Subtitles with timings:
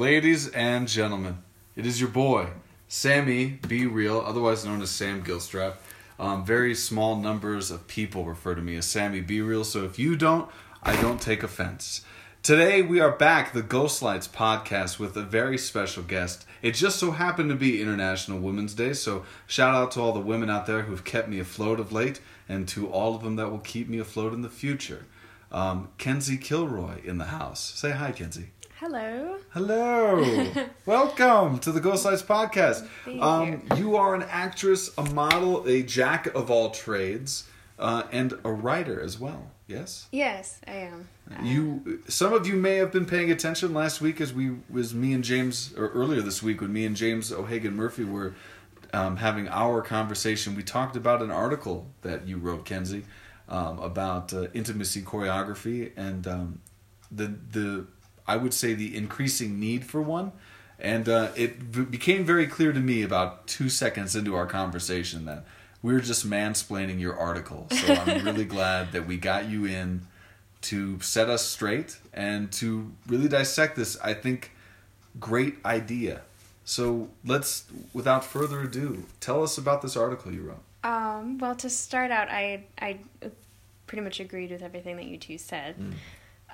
[0.00, 1.42] Ladies and gentlemen,
[1.76, 2.46] it is your boy,
[2.88, 5.74] Sammy Be Real, otherwise known as Sam Gilstrap.
[6.18, 9.98] Um, very small numbers of people refer to me as Sammy Be Real, so if
[9.98, 10.48] you don't,
[10.82, 12.00] I don't take offense.
[12.42, 16.46] Today we are back, the Ghost Lights podcast, with a very special guest.
[16.62, 20.20] It just so happened to be International Women's Day, so shout out to all the
[20.20, 23.50] women out there who've kept me afloat of late, and to all of them that
[23.50, 25.04] will keep me afloat in the future.
[25.52, 27.60] Um, Kenzie Kilroy in the house.
[27.74, 28.52] Say hi, Kenzie.
[28.80, 29.36] Hello.
[29.50, 30.46] Hello.
[30.86, 32.88] Welcome to the Ghost Lights podcast.
[33.04, 37.44] Thank Um, you are an actress, a model, a jack of all trades,
[37.78, 39.50] uh, and a writer as well.
[39.66, 40.06] Yes.
[40.12, 41.08] Yes, I am.
[41.42, 45.12] You, some of you may have been paying attention last week as we was me
[45.12, 48.32] and James, or earlier this week when me and James O'Hagan Murphy were
[48.94, 50.56] um, having our conversation.
[50.56, 53.04] We talked about an article that you wrote, Kenzie,
[53.46, 56.60] um, about uh, intimacy choreography and um,
[57.10, 57.86] the the
[58.30, 60.30] I would say the increasing need for one.
[60.78, 65.24] And uh, it v- became very clear to me about two seconds into our conversation
[65.24, 65.44] that
[65.82, 67.66] we were just mansplaining your article.
[67.70, 70.06] So I'm really glad that we got you in
[70.62, 74.52] to set us straight and to really dissect this, I think,
[75.18, 76.20] great idea.
[76.64, 80.62] So let's, without further ado, tell us about this article you wrote.
[80.84, 83.00] Um, well, to start out, I I
[83.86, 85.74] pretty much agreed with everything that you two said,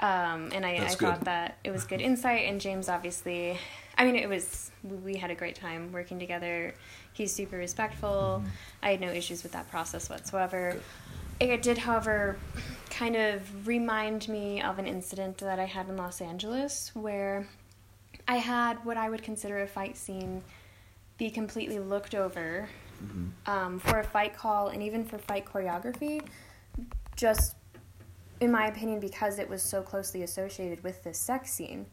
[0.00, 2.46] um, and I, I thought that it was good insight.
[2.46, 3.58] And James, obviously,
[3.96, 6.74] I mean, it was we had a great time working together.
[7.12, 8.42] He's super respectful.
[8.82, 10.76] I had no issues with that process whatsoever.
[11.40, 12.36] It did, however,
[12.90, 17.46] kind of remind me of an incident that I had in Los Angeles where
[18.28, 20.42] I had what I would consider a fight scene
[21.18, 22.68] be completely looked over
[23.46, 26.22] um, for a fight call and even for fight choreography,
[27.16, 27.56] just
[28.40, 31.86] in my opinion, because it was so closely associated with this sex scene.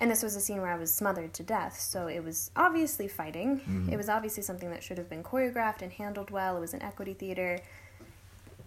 [0.00, 3.08] And this was a scene where I was smothered to death, so it was obviously
[3.08, 3.58] fighting.
[3.60, 3.92] Mm-hmm.
[3.92, 6.56] It was obviously something that should have been choreographed and handled well.
[6.56, 7.60] It was an equity theater.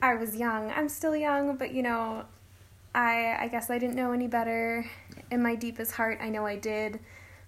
[0.01, 0.71] I was young.
[0.71, 2.25] I'm still young, but you know,
[2.93, 4.85] I I guess I didn't know any better.
[5.29, 6.99] In my deepest heart, I know I did.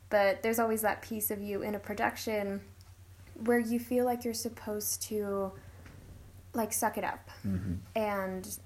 [0.10, 2.62] But there's always that piece of you in a production
[3.46, 5.52] where you feel like you're supposed to
[6.54, 7.74] like suck it up mm-hmm.
[7.96, 8.60] and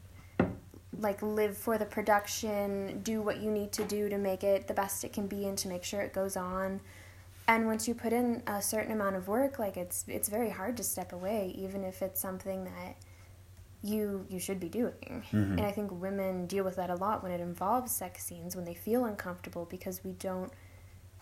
[1.00, 4.74] like live for the production, do what you need to do to make it the
[4.74, 6.82] best it can be and to make sure it goes on.
[7.48, 10.76] And once you put in a certain amount of work, like it's it's very hard
[10.78, 12.98] to step away even if it's something that
[13.84, 15.24] you you should be doing.
[15.32, 15.58] Mm-hmm.
[15.58, 18.66] And I think women deal with that a lot when it involves sex scenes when
[18.66, 20.52] they feel uncomfortable because we don't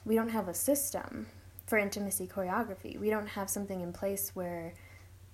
[0.06, 1.28] we don't have a system
[1.68, 3.00] for intimacy choreography.
[3.00, 4.74] We don't have something in place where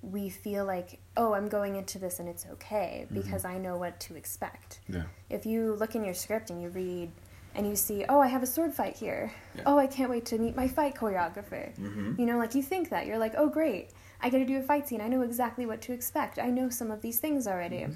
[0.02, 3.22] we feel like, oh, I'm going into this and it's okay mm-hmm.
[3.22, 4.80] because I know what to expect.
[4.90, 5.04] Yeah.
[5.30, 7.12] If you look in your script and you read
[7.54, 9.32] and you see, oh, I have a sword fight here.
[9.56, 9.64] Yeah.
[9.66, 11.76] Oh, I can't wait to meet my fight choreographer.
[11.78, 12.20] Mm-hmm.
[12.20, 13.06] You know, like you think that.
[13.06, 13.90] You're like, oh, great.
[14.22, 15.02] I get to do a fight scene.
[15.02, 16.40] I know exactly what to expect.
[16.40, 17.82] I know some of these things already.
[17.82, 17.94] Mm-hmm.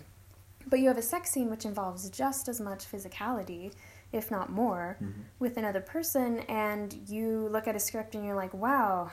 [0.67, 3.71] But you have a sex scene which involves just as much physicality,
[4.11, 5.21] if not more, mm-hmm.
[5.39, 9.11] with another person, and you look at a script and you're like, wow,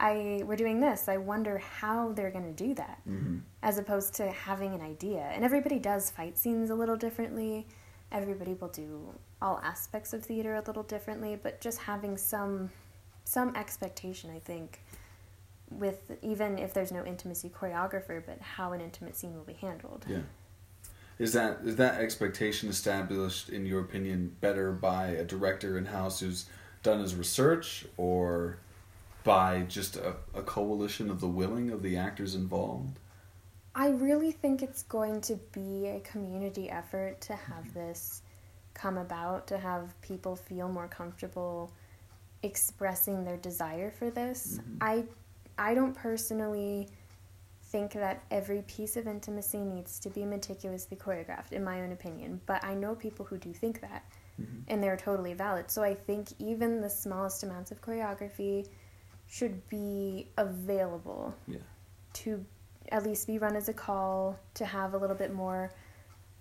[0.00, 1.08] I we're doing this.
[1.08, 3.38] I wonder how they're going to do that, mm-hmm.
[3.62, 5.30] as opposed to having an idea.
[5.32, 7.66] And everybody does fight scenes a little differently.
[8.12, 12.70] Everybody will do all aspects of theater a little differently, but just having some
[13.24, 14.80] some expectation, I think,
[15.70, 20.06] with even if there's no intimacy choreographer, but how an intimate scene will be handled.
[20.08, 20.20] Yeah.
[21.18, 26.20] Is that is that expectation established in your opinion better by a director in house
[26.20, 26.46] who's
[26.84, 28.60] done his research or
[29.24, 32.98] by just a, a coalition of the willing of the actors involved?
[33.74, 37.78] I really think it's going to be a community effort to have mm-hmm.
[37.78, 38.22] this
[38.74, 41.72] come about, to have people feel more comfortable
[42.42, 44.58] expressing their desire for this.
[44.60, 44.76] Mm-hmm.
[44.80, 45.04] I
[45.58, 46.88] I don't personally
[47.64, 52.40] think that every piece of intimacy needs to be meticulously choreographed in my own opinion,
[52.46, 54.04] but I know people who do think that
[54.40, 54.60] mm-hmm.
[54.68, 55.70] and they're totally valid.
[55.70, 58.68] So I think even the smallest amounts of choreography
[59.28, 61.58] should be available Yeah.
[62.14, 62.44] to
[62.90, 65.70] at least be run as a call to have a little bit more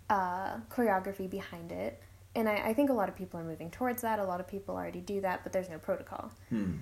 [0.09, 2.01] uh, choreography behind it.
[2.35, 4.19] And I, I think a lot of people are moving towards that.
[4.19, 6.31] A lot of people already do that, but there's no protocol.
[6.49, 6.75] Hmm.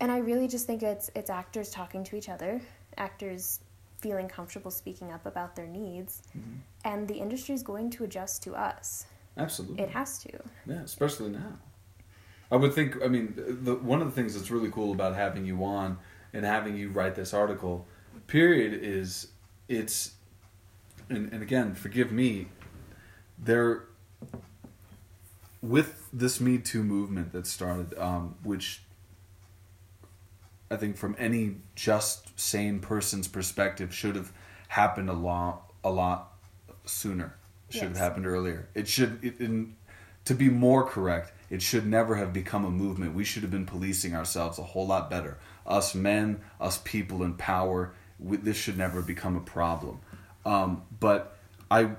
[0.00, 2.62] And I really just think it's it's actors talking to each other,
[2.96, 3.60] actors
[3.98, 6.22] feeling comfortable speaking up about their needs,
[6.86, 9.04] and the industry is going to adjust to us.
[9.36, 9.82] Absolutely.
[9.82, 10.30] It has to.
[10.64, 11.58] Yeah, especially now.
[12.50, 12.96] I would think.
[13.02, 15.98] I mean, the one of the things that's really cool about having you on
[16.32, 17.86] and having you write this article,
[18.26, 19.28] period, is
[19.68, 20.12] it's,
[21.08, 22.48] and, and again, forgive me,
[23.38, 23.84] there.
[25.62, 28.82] with this Me Too movement that started, um, which
[30.70, 34.32] I think from any just sane person's perspective should have
[34.68, 36.32] happened a lot a lot
[36.84, 37.36] sooner.
[37.68, 38.68] Should have happened earlier.
[38.74, 39.76] It should it, in,
[40.24, 41.32] to be more correct.
[41.50, 43.14] It should never have become a movement.
[43.14, 45.38] We should have been policing ourselves a whole lot better.
[45.66, 47.92] Us men, us people in power.
[48.18, 50.00] We, this should never become a problem.
[50.46, 51.36] Um, but
[51.70, 51.90] I,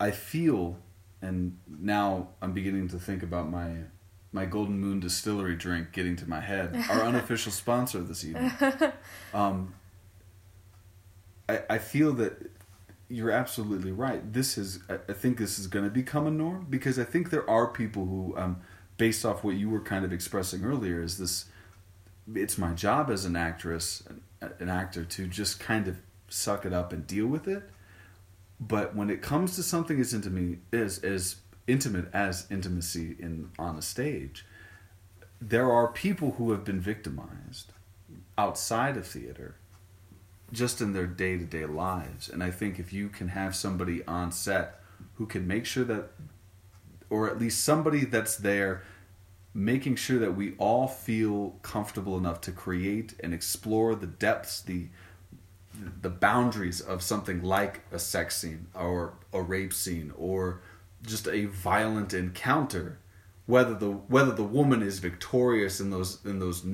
[0.00, 0.78] I feel,
[1.20, 3.76] and now I'm beginning to think about my
[4.32, 6.76] my Golden Moon Distillery drink getting to my head.
[6.88, 8.52] Our unofficial sponsor this evening.
[9.34, 9.74] Um,
[11.48, 12.50] I, I feel that
[13.08, 14.32] you're absolutely right.
[14.32, 17.30] This is, I, I think this is going to become a norm because I think
[17.30, 18.60] there are people who, um,
[19.00, 21.46] based off what you were kind of expressing earlier, is this,
[22.34, 24.02] it's my job as an actress,
[24.42, 25.96] an, actor, to just kind of
[26.28, 27.62] suck it up and deal with it.
[28.60, 31.36] But when it comes to something as intimate as as
[31.66, 34.44] intimate as intimacy in on a stage,
[35.40, 37.72] there are people who have been victimized
[38.36, 39.54] outside of theater
[40.52, 44.80] just in their day-to-day lives and i think if you can have somebody on set
[45.14, 46.10] who can make sure that
[47.10, 48.82] or at least somebody that's there
[49.52, 54.86] making sure that we all feel comfortable enough to create and explore the depths the
[56.02, 60.60] the boundaries of something like a sex scene or a rape scene or
[61.02, 62.98] just a violent encounter
[63.46, 66.64] whether the whether the woman is victorious in those in those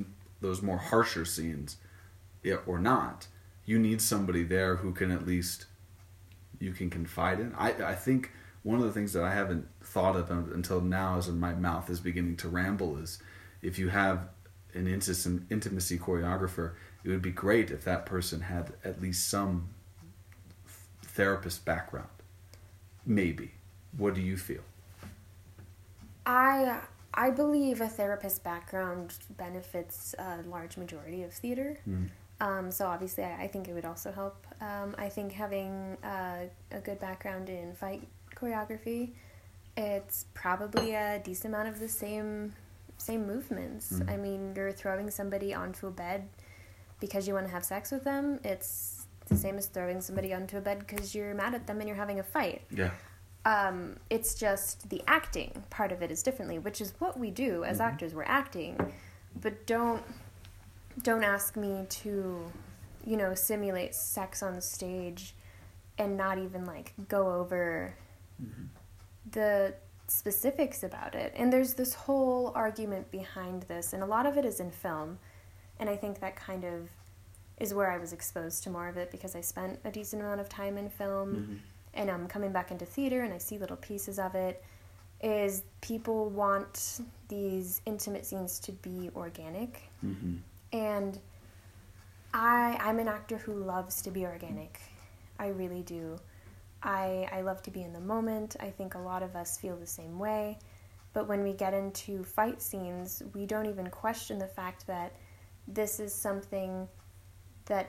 [0.40, 1.78] those more harsher scenes
[2.66, 3.26] or not.
[3.64, 5.66] You need somebody there who can at least
[6.60, 7.54] you can confide in.
[7.54, 8.30] I i think
[8.66, 12.00] one of the things that i haven't thought of until now as my mouth is
[12.00, 13.18] beginning to ramble is
[13.62, 14.28] if you have
[14.74, 16.72] an intimacy intimacy choreographer
[17.04, 19.68] it would be great if that person had at least some
[21.02, 22.08] therapist background
[23.06, 23.52] maybe
[23.96, 24.62] what do you feel
[26.26, 26.80] I
[27.14, 31.78] I believe a therapist background benefits a large majority of theater.
[31.88, 32.08] Mm.
[32.38, 34.46] Um, so obviously, I, I think it would also help.
[34.60, 39.10] Um, I think having uh, a good background in fight choreography,
[39.76, 42.54] it's probably a decent amount of the same
[42.98, 43.92] same movements.
[43.92, 44.10] Mhm.
[44.10, 46.28] I mean, you're throwing somebody onto a bed
[46.98, 48.40] because you want to have sex with them.
[48.42, 51.88] It's the same as throwing somebody onto a bed because you're mad at them and
[51.88, 52.90] you're having a fight yeah
[53.44, 57.62] um, it's just the acting part of it is differently, which is what we do
[57.64, 57.84] as Mhm.
[57.84, 58.12] actors.
[58.14, 58.76] We're acting,
[59.40, 60.02] but don't
[61.02, 62.50] don't ask me to,
[63.04, 65.34] you know, simulate sex on stage,
[65.98, 67.94] and not even like go over
[69.30, 69.74] the
[70.08, 71.32] specifics about it.
[71.36, 75.18] And there's this whole argument behind this, and a lot of it is in film,
[75.78, 76.88] and I think that kind of
[77.58, 80.40] is where I was exposed to more of it because I spent a decent amount
[80.40, 81.58] of time in film Mhm.
[81.94, 84.62] and I'm coming back into theater and I see little pieces of it
[85.22, 90.40] is people want these intimate scenes to be organic Mhm.
[90.74, 91.18] and
[92.34, 94.78] I I'm an actor who loves to be organic.
[95.38, 96.19] I really do.
[96.86, 98.56] I I love to be in the moment.
[98.60, 100.58] I think a lot of us feel the same way.
[101.12, 105.12] But when we get into fight scenes, we don't even question the fact that
[105.66, 106.88] this is something
[107.66, 107.88] that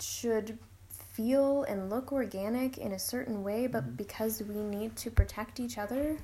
[0.00, 3.96] should feel and look organic in a certain way, but Mhm.
[3.96, 6.16] because we need to protect each other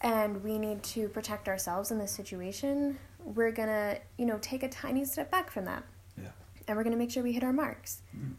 [0.00, 4.68] and we need to protect ourselves in this situation, we're gonna, you know, take a
[4.68, 5.84] tiny step back from that.
[6.16, 6.30] Yeah.
[6.66, 8.00] And we're gonna make sure we hit our marks.
[8.16, 8.34] Mhm.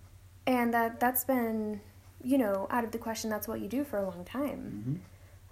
[0.47, 1.81] And that that's been,
[2.23, 3.29] you know, out of the question.
[3.29, 5.01] That's what you do for a long time.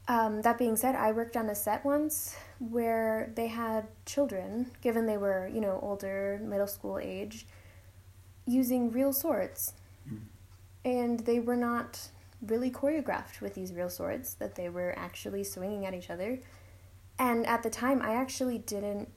[0.08, 0.14] Mhm.
[0.14, 5.06] Um, that being said, I worked on a set once where they had children, given
[5.06, 7.46] they were, you know, older, middle school age,
[8.46, 9.74] using real swords.
[10.12, 10.22] Mm.
[10.84, 12.10] And they were not
[12.42, 16.40] really choreographed with these real swords, that they were actually swinging at each other.
[17.20, 19.10] And at the time, I actually didn't.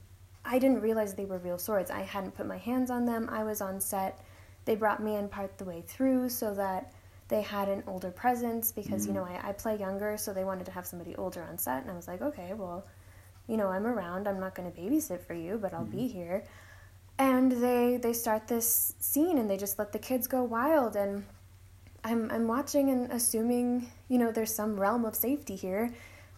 [0.45, 1.89] I didn't realize they were real swords.
[1.91, 3.31] I hadn't put my hands on them.
[3.31, 4.19] I was on set.
[4.65, 6.93] They brought me in part the way through so that
[7.33, 9.17] they had an older presence because, you Mhm.
[9.17, 11.81] know, I, I play younger, so they wanted to have somebody older on set.
[11.83, 12.85] And I was like, okay, well,
[13.47, 14.29] you know, I'm around.
[14.29, 16.45] I'm not going to babysit for you, but I'll be here.
[17.19, 21.25] And they they start this scene and they just let the kids go wild and
[22.05, 23.67] I'm I'm watching and assuming,
[24.09, 25.91] you know, there's some realm of safety here.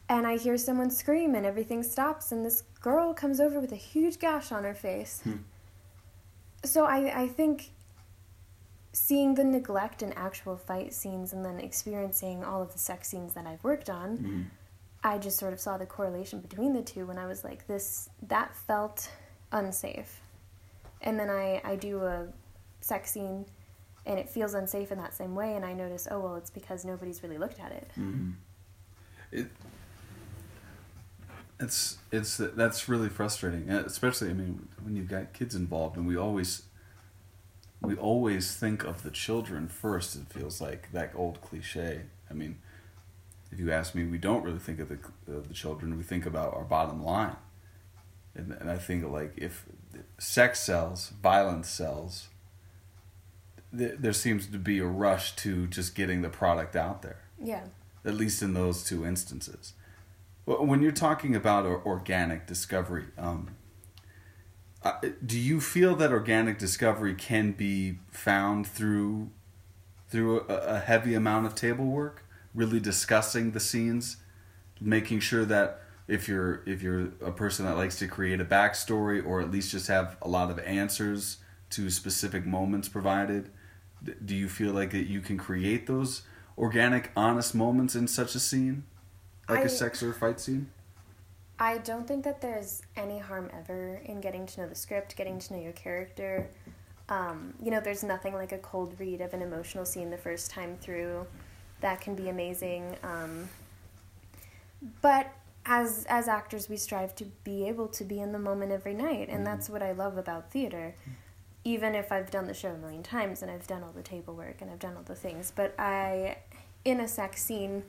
[0.08, 3.82] And I hear someone scream and everything stops and this girl comes over with a
[3.92, 5.22] huge gash on her face.
[5.24, 5.42] Hmm.
[6.62, 7.70] So I, I think
[8.94, 13.34] seeing the neglect in actual fight scenes and then experiencing all of the sex scenes
[13.34, 14.44] that I've worked on, Mhm.
[15.02, 18.08] I just sort of saw the correlation between the two when I was like, this
[18.22, 19.10] that felt
[19.52, 20.20] unsafe.
[21.02, 22.28] And then I, I do a
[22.80, 23.44] sex scene
[24.06, 26.84] and it feels unsafe in that same way and I notice, oh well it's because
[26.84, 27.90] nobody's really looked at it.
[27.98, 28.34] Mhm.
[29.32, 29.48] It,
[31.60, 36.16] It's it's that's really frustrating, especially I mean when you've got kids involved, and we
[36.16, 36.62] always
[37.86, 40.16] we always think of the children first.
[40.16, 42.02] It feels like that old cliche.
[42.30, 42.58] I mean,
[43.50, 44.98] if you ask me, we don't really think of the
[45.32, 45.96] of the children.
[45.96, 47.36] We think about our bottom line,
[48.34, 49.66] and and I think like if
[50.18, 52.28] sex sells, violence sells.
[53.76, 57.22] Th- there seems to be a rush to just getting the product out there.
[57.42, 57.64] Yeah.
[58.04, 59.72] At least in those two instances.
[60.44, 63.56] When you're talking about organic discovery, um,
[64.84, 64.92] uh,
[65.24, 69.30] do you feel that organic discovery can be found through
[70.08, 72.24] through a, a, heavy amount of table work,
[72.54, 74.18] really discussing the scenes,
[74.80, 79.24] making sure that if you're if you're a person that likes to create a backstory
[79.24, 81.38] or at least just have a lot of answers
[81.70, 83.50] to specific moments provided,
[84.24, 86.22] do you feel like that you can create those
[86.58, 88.84] organic, honest moments in such a scene?
[89.48, 90.70] Like I, a sex or fight scene?
[91.58, 95.38] I don't think that there's any harm ever in getting to know the script, getting
[95.38, 96.48] to know your character.
[97.08, 100.50] Um, you know, there's nothing like a cold read of an emotional scene the first
[100.50, 101.26] time through.
[101.80, 102.96] That can be amazing.
[103.02, 103.48] Um,
[105.00, 105.32] but
[105.66, 109.28] as as actors, we strive to be able to be in the moment every night,
[109.28, 109.44] and mm-hmm.
[109.44, 110.94] that's what I love about theater.
[111.62, 114.34] Even if I've done the show a million times and I've done all the table
[114.34, 116.36] work and I've done all the things, but I,
[116.84, 117.84] in a sex scene,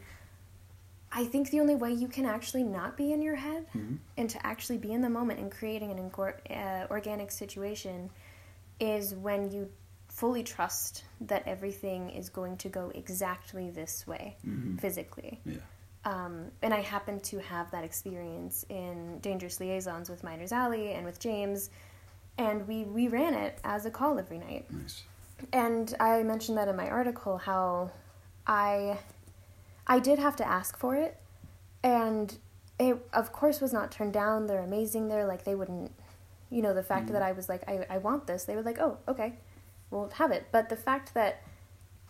[1.18, 3.96] I think the only way you can actually not be in your head mm-hmm.
[4.18, 6.12] and to actually be in the moment and creating an
[6.54, 8.10] uh, organic situation
[8.82, 9.70] is when you
[10.10, 14.76] fully trust that everything is going to go exactly this way mm-hmm.
[14.76, 15.40] physically.
[15.46, 15.58] Yeah.
[16.04, 21.06] Um, and I happened to have that experience in Dangerous Liaisons with Miners Alley and
[21.06, 21.70] with James,
[22.38, 24.70] and we, we ran it as a call every night.
[24.70, 25.04] Nice.
[25.54, 27.92] And I mentioned that in my article how
[28.46, 28.98] I
[29.88, 31.18] I did have to ask for it,
[31.84, 32.38] and
[32.80, 34.48] it of course was not turned down.
[34.48, 35.08] They're amazing.
[35.08, 35.92] They're like they wouldn't,
[36.50, 38.46] you know, the fact mm that I was like I I want this.
[38.46, 39.34] They were like, oh okay,
[39.92, 40.48] we'll have it.
[40.52, 41.42] But the fact that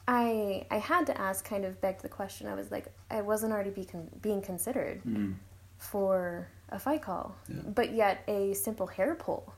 [0.08, 2.48] I I had to ask kind of begged the question.
[2.48, 5.36] I was like I wasn't already be con- being considered mm
[5.77, 7.58] for a fight call, yeah.
[7.67, 9.53] but yet a simple hair pull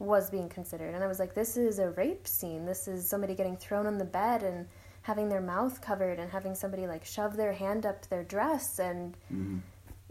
[0.00, 2.66] was being considered, and I was like, this is a rape scene.
[2.66, 4.66] This is somebody getting thrown on the bed and
[5.02, 9.16] having their mouth covered and having somebody like shove their hand up their dress and
[9.32, 9.58] mm-hmm.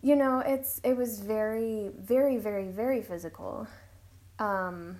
[0.01, 3.67] you know it's it was very very very very physical
[4.39, 4.99] um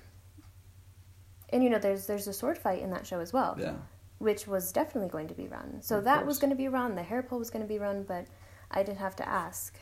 [1.50, 3.74] and you know there's there's a sword fight in that show as well yeah
[4.20, 6.28] which was definitely going to be run so of that course.
[6.28, 8.26] was going to be run the hair pull was going to be run but
[8.72, 9.76] i didn't have to ask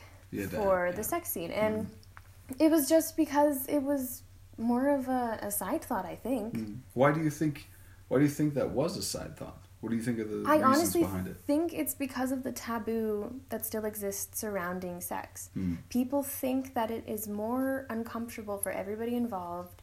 [0.50, 0.92] for yeah.
[0.92, 2.56] the sex scene and mm.
[2.58, 4.22] it was just because it was
[4.56, 6.78] more of a, a side thought i think mm.
[6.94, 7.68] why do you think
[8.08, 10.42] why do you think that was a side thought what do you think of the
[10.46, 11.36] I honestly behind it?
[11.46, 15.50] think it's because of the taboo that still exists surrounding sex.
[15.56, 15.78] Mm.
[15.88, 19.82] People think that it is more uncomfortable for everybody involved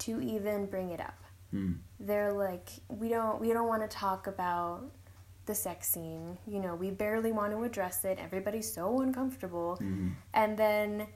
[0.00, 1.24] to even bring it up.
[1.52, 1.78] Mm.
[1.98, 4.90] They're like, we don't we don't want to talk about
[5.46, 6.38] the sex scene.
[6.46, 8.18] You know, we barely want to address it.
[8.20, 9.78] Everybody's so uncomfortable.
[9.82, 10.12] Mm.
[10.32, 11.06] And then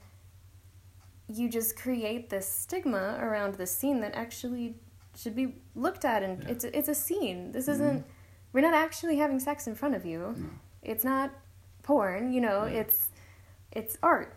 [1.28, 4.76] you just create this stigma around the scene that actually
[5.18, 6.50] should be looked at and yeah.
[6.50, 7.52] it's a, it's a scene.
[7.52, 7.72] This mm-hmm.
[7.72, 8.06] isn't
[8.52, 10.34] we're not actually having sex in front of you.
[10.36, 10.46] No.
[10.82, 11.32] It's not
[11.82, 12.80] porn, you know, yeah.
[12.80, 13.08] it's
[13.72, 14.34] it's art.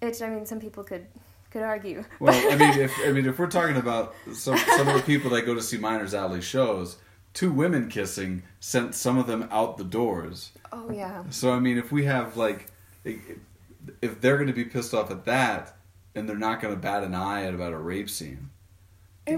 [0.00, 1.06] Which I mean some people could
[1.50, 2.04] could argue.
[2.20, 5.30] Well, I mean if I mean if we're talking about some some of the people
[5.30, 6.96] that go to see Miners Alley shows,
[7.34, 10.52] two women kissing sent some of them out the doors.
[10.72, 11.24] Oh yeah.
[11.28, 12.68] So I mean if we have like
[13.04, 15.76] if they're going to be pissed off at that
[16.14, 18.50] and they're not going to bat an eye at about a rape scene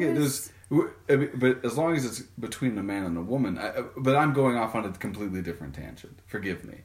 [0.00, 0.52] it was...
[0.70, 3.58] but as long as it's between a man and a woman.
[3.58, 6.20] I, but I'm going off on a completely different tangent.
[6.26, 6.78] Forgive me.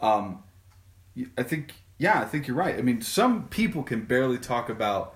[0.00, 0.42] Um,
[1.36, 2.76] I think, yeah, I think you're right.
[2.76, 5.14] I mean, some people can barely talk about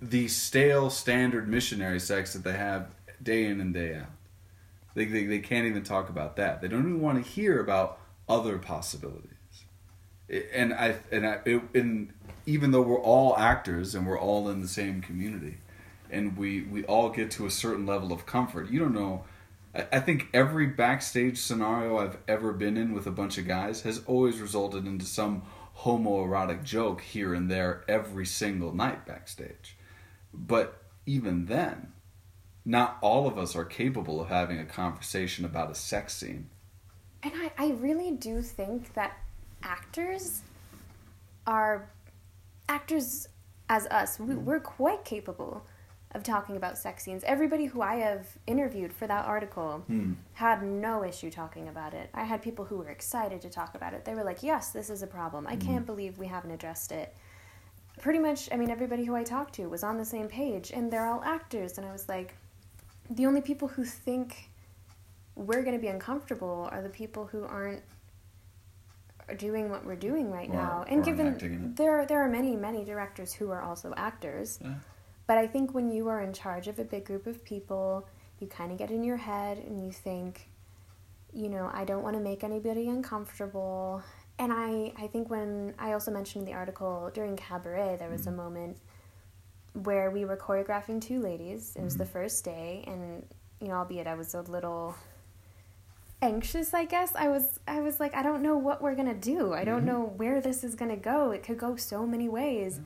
[0.00, 4.10] the stale standard missionary sex that they have day in and day out.
[4.94, 6.60] They, they, they can't even talk about that.
[6.60, 9.30] They don't even want to hear about other possibilities.
[10.52, 12.12] And I and I it, and
[12.46, 15.58] even though we're all actors and we're all in the same community,
[16.10, 18.70] and we we all get to a certain level of comfort.
[18.70, 19.24] You don't know.
[19.92, 24.00] I, think every backstage scenario I've ever been in with a bunch of guys has
[24.06, 25.42] always resulted into some
[25.80, 29.76] homoerotic joke here and there every single night backstage.
[30.32, 31.92] But even then,
[32.64, 36.48] not all of us are capable of having a conversation about a sex scene.
[37.22, 39.18] And I, I really do think that
[39.62, 40.42] actors
[41.46, 41.90] are
[42.68, 43.28] actors
[43.68, 45.66] as us we, we're quite capable
[46.16, 47.22] of talking about sex scenes.
[47.24, 50.14] Everybody who I have interviewed for that article Hmm.
[50.32, 52.08] had no issue talking about it.
[52.14, 54.04] I had people who were excited to talk about it.
[54.06, 55.46] They were like, "Yes, this is a problem.
[55.46, 57.14] I can't believe we haven't addressed it."
[58.00, 60.90] Pretty much, I mean, everybody who I talked to was on the same page, and
[60.90, 61.76] they're all actors.
[61.78, 62.34] And I was like,
[63.10, 64.50] the only people who think
[65.34, 67.82] we're going to be uncomfortable are the people who aren't
[69.36, 70.84] doing what we're doing right Or- now.
[70.88, 71.76] And given acting in it.
[71.76, 74.58] there, there are many, many directors who are also actors.
[74.62, 74.74] Yeah.
[75.26, 78.06] But I think when you are in charge of a big group of people,
[78.38, 80.48] you kind of get in your head and you think,
[81.32, 84.02] you know, I don't want to make anybody uncomfortable.
[84.38, 88.26] And I, I think when I also mentioned in the article during Cabaret, there was
[88.26, 88.76] a moment
[89.72, 91.74] where we were choreographing two ladies.
[91.76, 93.24] It was the first day, and
[93.60, 94.94] you know, albeit I was a little
[96.22, 97.14] anxious, I guess.
[97.14, 99.52] I was I was like, I don't know what we're gonna do.
[99.52, 99.86] I don't Mhm.
[99.86, 101.30] know where this is gonna go.
[101.30, 102.80] It could go so many ways.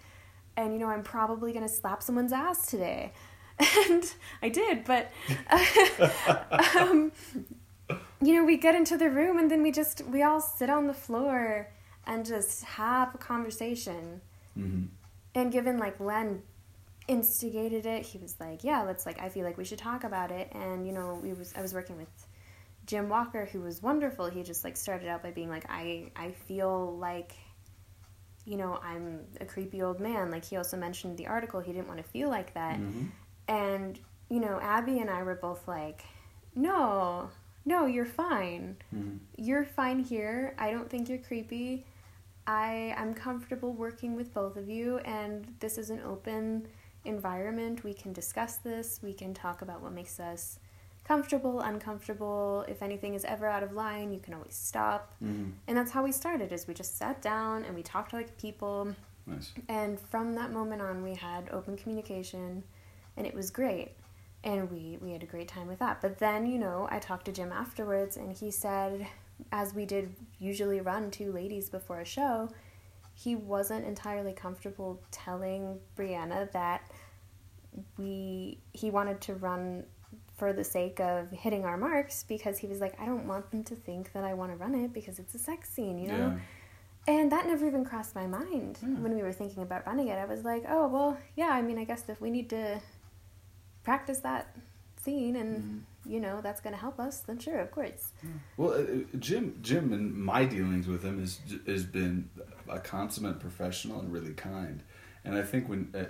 [0.60, 3.12] And you know, I'm probably gonna slap someone's ass today.
[3.90, 4.04] And
[4.42, 5.10] I did, but
[6.80, 7.12] um,
[8.22, 10.86] you know, we get into the room and then we just we all sit on
[10.86, 11.68] the floor
[12.06, 14.20] and just have a conversation.
[14.54, 14.84] hmm
[15.34, 16.42] And given like Len
[17.08, 20.30] instigated it, he was like, "Yeah, let's like I feel like we should talk about
[20.30, 22.08] it." And you know, we was I was working with
[22.86, 24.26] Jim Walker, who was wonderful.
[24.30, 27.32] He just like started out by being like, "I I feel like."
[28.50, 30.30] You know, I'm a creepy old man.
[30.34, 32.76] Like he also mentioned the article, he didn't want to feel like that.
[32.76, 33.06] hmm
[33.46, 33.92] And,
[34.28, 36.00] you know, Abby and I were both like,
[36.54, 37.30] no,
[37.64, 38.76] no, you're fine.
[38.90, 39.16] hmm
[39.48, 40.54] You're fine here.
[40.58, 41.86] I don't think you're creepy.
[42.46, 46.66] I, I am comfortable working with both of you, and this is an open
[47.04, 47.84] environment.
[47.84, 49.00] We can discuss this.
[49.02, 50.58] We can talk about what makes us
[51.04, 52.64] comfortable, uncomfortable.
[52.68, 55.14] If anything is ever out of line, you can always stop.
[55.18, 56.52] hmm And that's how we started.
[56.52, 58.94] Is we just sat down and we talked to like people.
[59.26, 59.52] Nice.
[59.68, 62.64] And from that moment on, we had open communication,
[63.16, 63.92] and it was great.
[64.42, 66.00] And we, we had a great time with that.
[66.00, 69.06] But then, you know, I talked to Jim afterwards, and he said,
[69.52, 72.48] as we did usually run two ladies before a show,
[73.14, 76.90] he wasn't entirely comfortable telling Brianna that
[77.98, 79.84] we he wanted to run
[80.40, 83.62] for the sake of hitting our marks because he was like, I don't want them
[83.64, 86.38] to think that I want to run it because it's a sex scene, you know?
[87.06, 87.14] Yeah.
[87.14, 88.88] And that never even crossed my mind Yeah.
[89.02, 90.18] when we were thinking about running it.
[90.18, 92.80] I was like, oh, well, yeah, I mean, I guess if we need to
[93.84, 94.56] practice that
[94.96, 98.12] scene and, you know, that's going to help us, then sure, of course.
[98.56, 102.30] Well, uh, uh, Jim, Jim, and my dealings with him has has been
[102.68, 104.82] a consummate professional and really kind,
[105.24, 106.04] and I think when uh,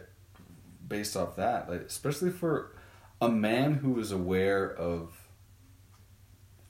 [0.87, 2.77] based off that, like, especially for
[3.21, 5.29] a man who is aware of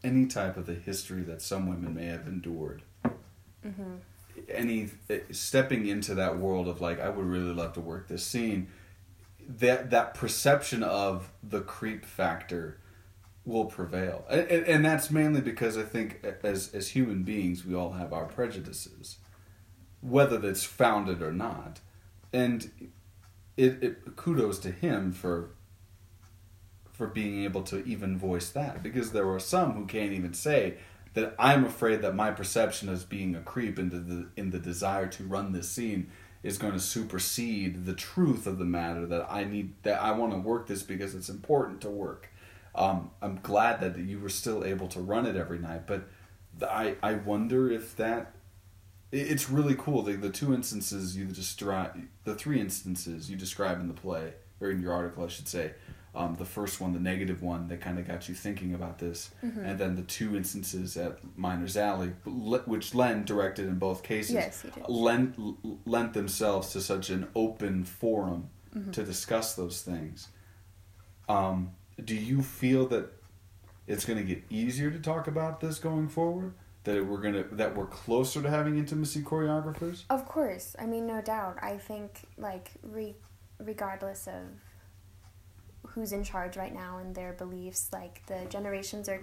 [0.03, 2.83] any type of the history that some women may have endured,
[3.63, 3.97] hmm
[4.49, 8.25] any uh, stepping into that world of like, I would really love to work this
[8.25, 8.69] scene.
[9.49, 12.79] That that perception of the creep factor
[13.45, 17.75] will prevail, and, and, and that's mainly because I think as as human beings we
[17.75, 19.17] all have our prejudices,
[20.01, 21.81] whether that's founded or not,
[22.33, 22.93] and
[23.57, 25.51] it, it kudos to him for
[27.01, 30.75] for being able to even voice that because there are some who can't even say
[31.15, 35.07] that I'm afraid that my perception as being a creep into the in the desire
[35.07, 36.11] to run this scene
[36.43, 40.33] is going to supersede the truth of the matter that I need that I want
[40.33, 42.29] to work this because it's important to work.
[42.75, 46.07] Um, I'm glad that you were still able to run it every night, but
[46.61, 48.35] I I wonder if that
[49.11, 50.03] it's really cool.
[50.03, 54.71] The, the two instances you describe, the three instances you describe in the play or
[54.71, 55.73] in your article, I should say.
[56.13, 59.31] Um, the first one, the negative one, that kind of got you thinking about this,
[59.45, 59.65] Mm-hmm.
[59.65, 64.67] and then the two instances at Miners Alley, which Len directed in both cases, Yes,
[64.89, 65.37] lent
[65.87, 68.91] lent themselves to such an open forum Mm-hmm.
[68.93, 70.29] to discuss those things.
[71.29, 71.73] Um,
[72.05, 73.11] do you feel that
[73.87, 76.55] it's going to get easier to talk about this going forward?
[76.85, 80.05] That we're gonna that we're closer to having intimacy choreographers?
[80.09, 80.75] Of course.
[80.79, 81.59] I mean, no doubt.
[81.61, 83.17] I think, like, re-
[83.59, 84.45] regardless of
[85.87, 89.21] who's in charge right now and their beliefs, like, the generations are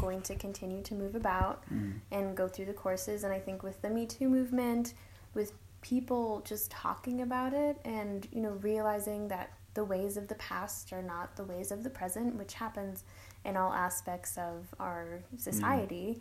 [0.00, 1.92] going to continue to move about mm-hmm.
[2.10, 3.24] and go through the courses.
[3.24, 4.94] And I think with the Me Too movement,
[5.34, 10.34] with people just talking about it and, you know, realizing that the ways of the
[10.36, 13.04] past are not the ways of the present, which happens
[13.44, 15.36] in all aspects of our mm-hmm.
[15.38, 16.20] society.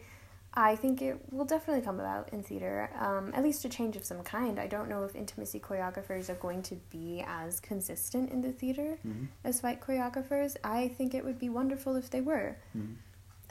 [0.60, 4.04] I think it will definitely come about in theater, um, at least a change of
[4.04, 4.60] some kind.
[4.60, 8.98] I don't know if intimacy choreographers are going to be as consistent in the theater
[9.06, 9.28] Mhm.
[9.44, 10.58] as fight choreographers.
[10.64, 12.58] I think it would be wonderful if they were.
[12.76, 12.96] Mhm.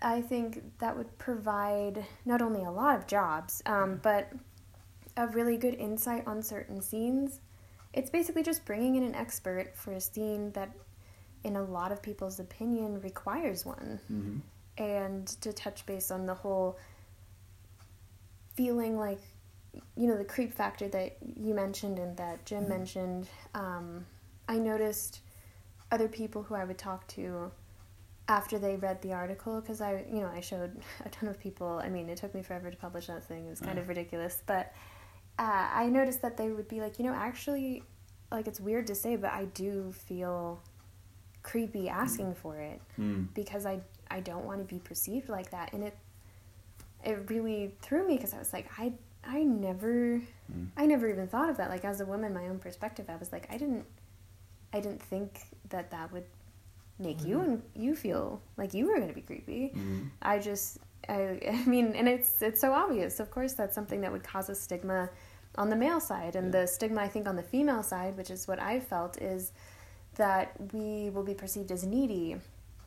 [0.03, 4.33] I think that would provide not only a lot of jobs, um, but
[5.17, 7.41] a really good insight on certain scenes.
[7.93, 10.71] It's basically just bringing in an expert for a scene that
[11.45, 14.01] in a lot of people's opinion, requires one.
[14.11, 14.39] Mm-hmm.
[14.83, 16.77] And to touch base on the whole
[18.57, 19.21] feeling like,
[19.97, 22.69] you know, the creep factor that you mentioned and that Jim Mhm.
[22.69, 24.07] mentioned, um,
[24.49, 25.21] I noticed
[25.91, 27.53] other people who I would talk to
[28.29, 31.81] after they read the article because I, you know, I showed a ton of people.
[31.83, 33.47] I mean, it took me forever to publish that thing.
[33.47, 34.73] It was kind of ridiculous, but
[35.39, 37.83] uh, I noticed that they would be like, you know, actually,
[38.33, 40.61] like it's weird to say, but I do feel
[41.43, 43.29] creepy asking for it Mm.
[43.35, 45.97] because I I don't want to be perceived like that, and it
[47.07, 48.93] it really threw me because I was like, I
[49.25, 50.21] I never
[50.53, 50.69] Mm.
[50.77, 51.71] I never even thought of that.
[51.71, 53.85] Like as a woman, my own perspective, I was like, I didn't
[54.73, 55.41] I didn't think
[55.71, 56.25] that that would
[56.99, 59.73] make you and you feel like you were going to be creepy.
[59.75, 60.11] Mm.
[60.23, 63.19] I just I, I mean, and it's it's so obvious.
[63.21, 65.11] Of course, that's something that would cause a stigma
[65.57, 66.61] on the male side, and Yeah.
[66.61, 69.53] the stigma I think on the female side, which is what I felt, is
[70.17, 72.37] that we will be perceived as needy,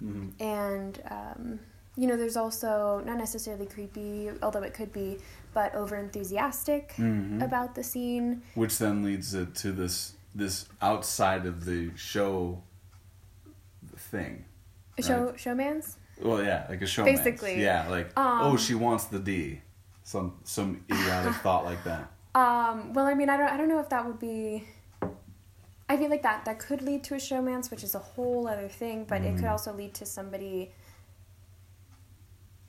[0.04, 0.32] Mm.
[0.40, 1.60] and um,
[1.96, 5.18] you know, there's also not necessarily creepy, although it could be,
[5.54, 7.44] but over enthusiastic Mhm.
[7.44, 8.42] about the scene.
[8.56, 12.62] Which then leads it to this this outside of the show
[13.96, 14.46] thing.
[15.00, 15.96] Show showmance.
[16.22, 17.06] Well, yeah, like a show.
[17.06, 17.62] Basically.
[17.62, 19.62] yeah, like Um, oh, she wants the D.
[20.04, 22.12] Some some idiotic thought like that.
[22.36, 24.68] Um, well, I mean, I don't, I don't know if that would be.
[25.92, 28.68] I feel like that that could lead to a showmance, which is a whole other
[28.68, 29.06] thing.
[29.06, 29.52] But it could Mhm.
[29.52, 30.72] also lead to somebody.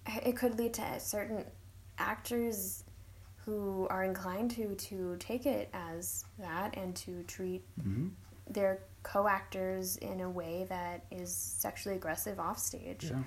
[0.07, 1.45] It could lead to certain
[1.99, 2.85] actors
[3.45, 8.09] who are inclined to to take it as that and to treat Mm-hmm.
[8.49, 13.23] their co-actors in a way that is sexually aggressive off stage Yeah.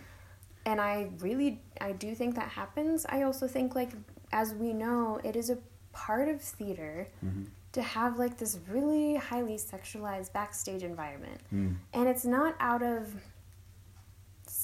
[0.66, 3.06] and I really I do think that happens.
[3.10, 3.92] I also think like
[4.32, 5.58] as we know, it is a
[5.92, 7.44] part of theater Mm-hmm.
[7.74, 11.40] to have like this really highly sexualized backstage environment.
[11.54, 11.76] Mm.
[11.94, 13.14] And it's not out of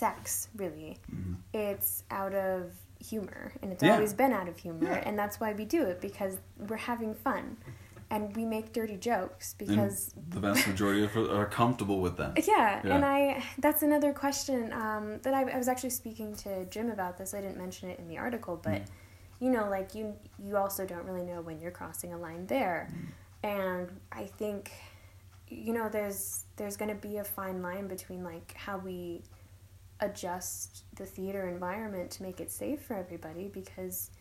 [0.04, 0.98] sex, really.
[1.14, 1.34] Mm-hmm.
[1.54, 2.72] It's out of
[3.12, 3.94] humor, and it's Yeah.
[3.96, 5.04] always been out of humor, Yeah.
[5.08, 7.58] and that's why we do it because we're having fun.
[8.12, 12.18] And we make dirty jokes because And the vast majority of us are comfortable with
[12.18, 12.34] them.
[12.38, 12.96] yeah, Yeah.
[12.96, 17.18] and I that's another question um, that I, I was actually speaking to Jim about
[17.20, 17.34] this.
[17.36, 18.86] I didn't mention it in the article, but Mm.
[19.44, 22.80] you know, like you you also don't really know when you're crossing a line there,
[22.92, 23.48] Mm.
[23.58, 24.72] and I think
[25.48, 29.22] you know there's there's going to be a fine line between like how we
[30.02, 34.12] adjust the theater environment to make it safe for everybody because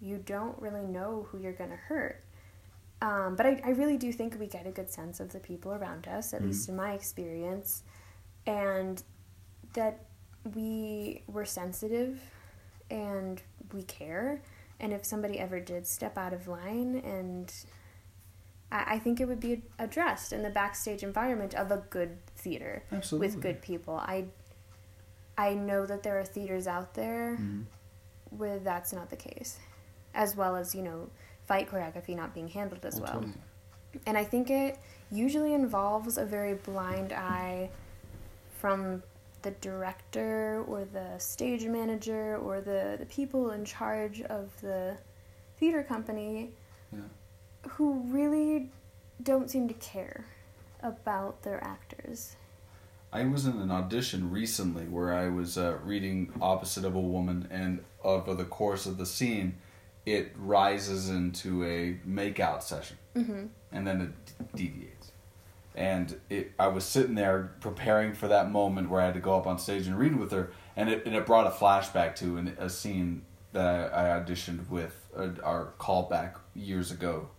[0.00, 2.22] you don't really know who you're going to hurt.
[3.00, 5.72] Um, but I, I really do think we get a good sense of the people
[5.72, 6.46] around us, at Mhm.
[6.46, 7.82] least in my experience,
[8.46, 9.02] and
[9.74, 10.04] that
[10.54, 12.20] we were sensitive
[12.90, 14.40] and we care.
[14.80, 17.52] And if somebody ever did step out of line, and
[18.72, 22.82] I, I think it would be addressed in the backstage environment of a good theater
[22.90, 23.28] Absolutely.
[23.28, 23.94] with good people.
[23.96, 24.26] I
[25.38, 27.64] I know that there are theaters out there Mhm.
[28.30, 29.58] where that's not the case,
[30.12, 31.08] as well as you know
[31.46, 33.12] fight choreography not being handled as Oh, well.
[33.14, 33.34] totally.
[34.04, 34.78] And I think it
[35.10, 37.70] usually involves a very blind eye
[38.58, 39.02] from
[39.42, 44.98] the director or the stage manager or the, the people in charge of the
[45.56, 46.52] theater company
[46.92, 47.00] Yeah.
[47.70, 48.70] who really
[49.22, 50.24] don't seem to care
[50.82, 52.36] about their actors.
[53.12, 57.48] I was in an audition recently where I was uh, reading opposite of a woman,
[57.50, 59.56] and over the course of the scene,
[60.04, 63.46] it rises into a makeout session, Mm-hmm.
[63.72, 65.12] and then it deviates.
[65.74, 69.36] And it, I was sitting there preparing for that moment where I had to go
[69.36, 72.36] up on stage and read with her, and it, and it brought a flashback to
[72.36, 77.30] an, a scene that I, I auditioned with uh, our callback years ago,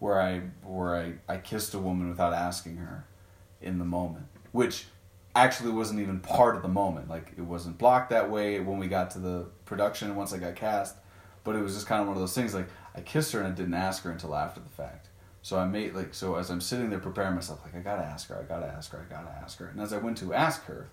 [0.00, 3.04] where I where I, I kissed a woman without asking her
[3.60, 4.86] in the moment, which
[5.34, 7.08] actually wasn't even part of the moment.
[7.08, 10.56] Like it wasn't blocked that way when we got to the production once I got
[10.56, 10.96] cast,
[11.44, 12.54] but it was just kind of one of those things.
[12.54, 15.08] Like I kissed her and I didn't ask her until after the fact.
[15.40, 18.28] So I made like so as I'm sitting there preparing myself, like I gotta ask
[18.28, 19.66] her, I gotta ask her, I gotta ask her.
[19.68, 20.88] And as I went to ask her,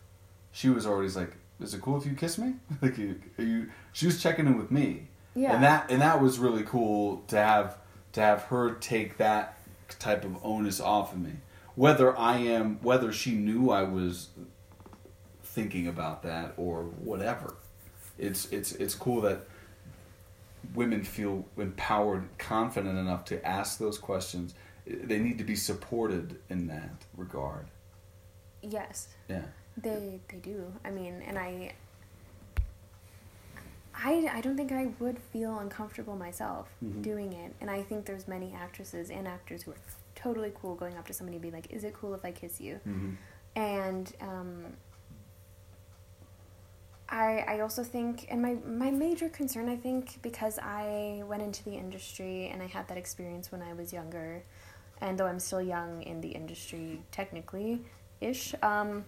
[0.51, 3.69] she was already like, "Is it cool if you kiss me?" like, you, are you?
[3.93, 5.53] She was checking in with me, Yeah.
[5.53, 7.77] and that and that was really cool to have
[8.13, 9.55] to have her take that
[9.99, 11.33] type of onus off of me.
[11.79, 14.31] Whether I am, whether she knew I was
[15.43, 17.55] thinking about that or whatever,
[18.17, 19.45] it's it's it's cool that
[20.75, 24.55] women feel empowered, confident enough to ask those questions.
[24.85, 27.67] They need to be supported in that regard.
[28.61, 29.07] Yes.
[29.29, 29.43] Yeah.
[29.77, 30.73] They they do.
[30.83, 31.71] I mean, and I
[33.95, 37.01] I I don't think I would feel uncomfortable myself Mhm.
[37.03, 37.55] doing it.
[37.61, 39.77] And I think there's many actresses and actors who are
[40.21, 42.59] totally cool going up to somebody and be like, "Is it cool if I kiss
[42.59, 43.11] you?" Mm-hmm.
[43.55, 44.65] and um,
[47.09, 51.63] I I also think, and my my major concern, I think, because I went into
[51.63, 54.43] the industry and I had that experience when I was younger,
[55.01, 57.81] and though I'm still young in the industry technically,
[58.21, 58.53] ish.
[58.61, 59.05] Um,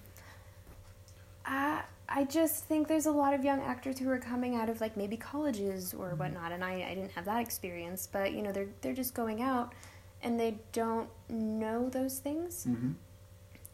[1.46, 4.82] I I just think there's a lot of young actors who are coming out of
[4.82, 8.52] like maybe colleges or whatnot, and I, I didn't have that experience, but you know
[8.52, 9.74] they're they're just going out,
[10.24, 12.66] and they don't know those things.
[12.70, 12.92] Mm-hmm.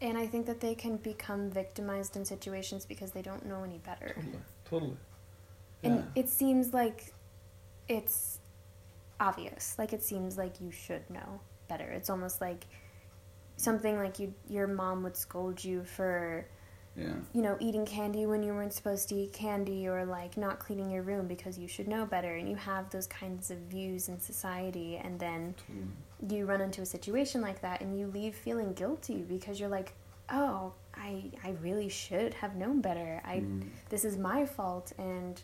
[0.00, 3.78] And I think that they can become victimized in situations because they don't know any
[3.78, 4.14] better.
[4.14, 4.42] Totally.
[4.64, 4.96] Totally.
[5.82, 7.12] And it seems like
[7.88, 8.38] it's
[9.20, 9.74] obvious.
[9.78, 11.84] Like it seems like you should know better.
[11.84, 12.66] It's almost like
[13.56, 16.46] something like you your mom would scold you for
[16.96, 17.14] Yeah.
[17.32, 20.90] you know eating candy when you weren't supposed to eat candy or like not cleaning
[20.90, 24.20] your room because you should know better and you have those kinds of views in
[24.20, 25.86] society and then Totally.
[26.28, 29.92] You run into a situation like that and you leave feeling guilty because you're like
[30.30, 33.68] oh i i really should have known better i Mm.
[33.88, 35.40] this is my fault and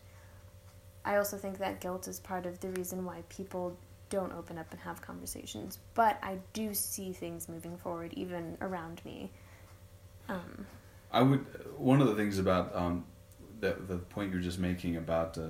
[1.05, 3.77] i also think that guilt is part of the reason why people
[4.11, 9.01] don't open up and have conversations but i do see things moving forward even around
[9.05, 9.31] me
[10.29, 10.67] um,
[11.13, 11.45] I would.
[11.77, 13.05] One of the things about um,
[13.61, 15.43] the the point you're just making about uh,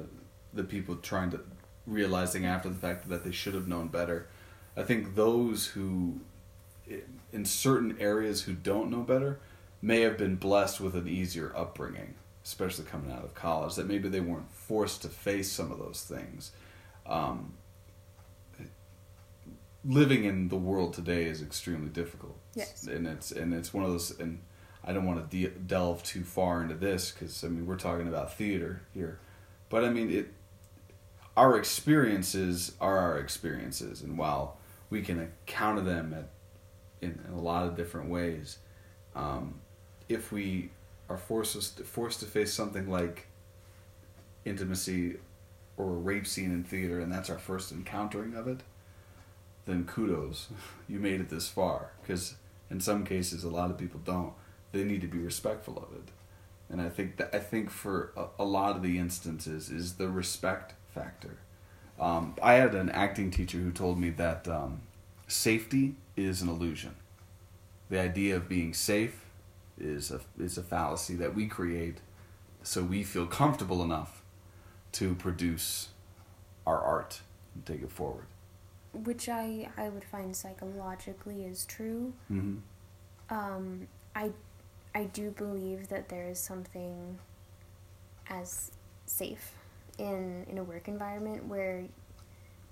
[0.53, 1.41] the people trying to
[1.87, 4.29] realizing after the fact that they should have known better.
[4.77, 6.21] I think those who,
[7.33, 9.41] in certain areas, who don't know better,
[9.81, 13.77] may have been blessed with an easier upbringing, especially coming out of college.
[13.77, 16.53] That maybe they weren't forced to face some of those things.
[17.07, 17.55] Um,
[19.85, 22.37] living in the world today is extremely difficult.
[22.55, 22.87] Yes.
[22.87, 24.41] and it's and it's one of those and
[24.85, 28.09] I don't want to de- delve too far into this because I mean we're talking
[28.09, 29.19] about theater here,
[29.69, 30.33] but I mean it.
[31.37, 34.59] Our experiences are our experiences, and while
[34.95, 36.29] we can counter them at
[37.03, 38.59] in, in a lot of different ways,
[39.17, 39.61] um,
[40.09, 40.71] if we
[41.09, 43.27] are forced to, forced to face something like
[44.45, 45.17] intimacy
[45.77, 48.61] or a rape scene in theater, and that's our first encountering of it,
[49.67, 50.47] then kudos,
[50.89, 51.91] you made it this far.
[52.01, 52.37] Because
[52.71, 54.33] in some cases, a lot of people don't.
[54.71, 56.09] They need to be respectful of it,
[56.69, 60.09] and I think that I think for a, a lot of the instances is the
[60.09, 61.39] respect factor.
[61.99, 64.81] Um, I had an acting teacher who told me that um,
[65.29, 66.97] safety is an illusion.
[67.91, 69.25] The idea of being safe
[69.79, 71.99] is a is a fallacy that we create,
[72.63, 74.23] so we feel comfortable enough
[74.93, 75.89] to produce
[76.67, 77.21] our art
[77.55, 78.27] and take it forward.
[78.93, 82.57] which i i would find psychologically is true Mm-hmm.
[83.37, 84.31] um, I,
[84.95, 87.19] I do believe that there is something
[88.29, 88.71] as
[89.07, 89.53] safe
[89.99, 91.85] in in a work environment where,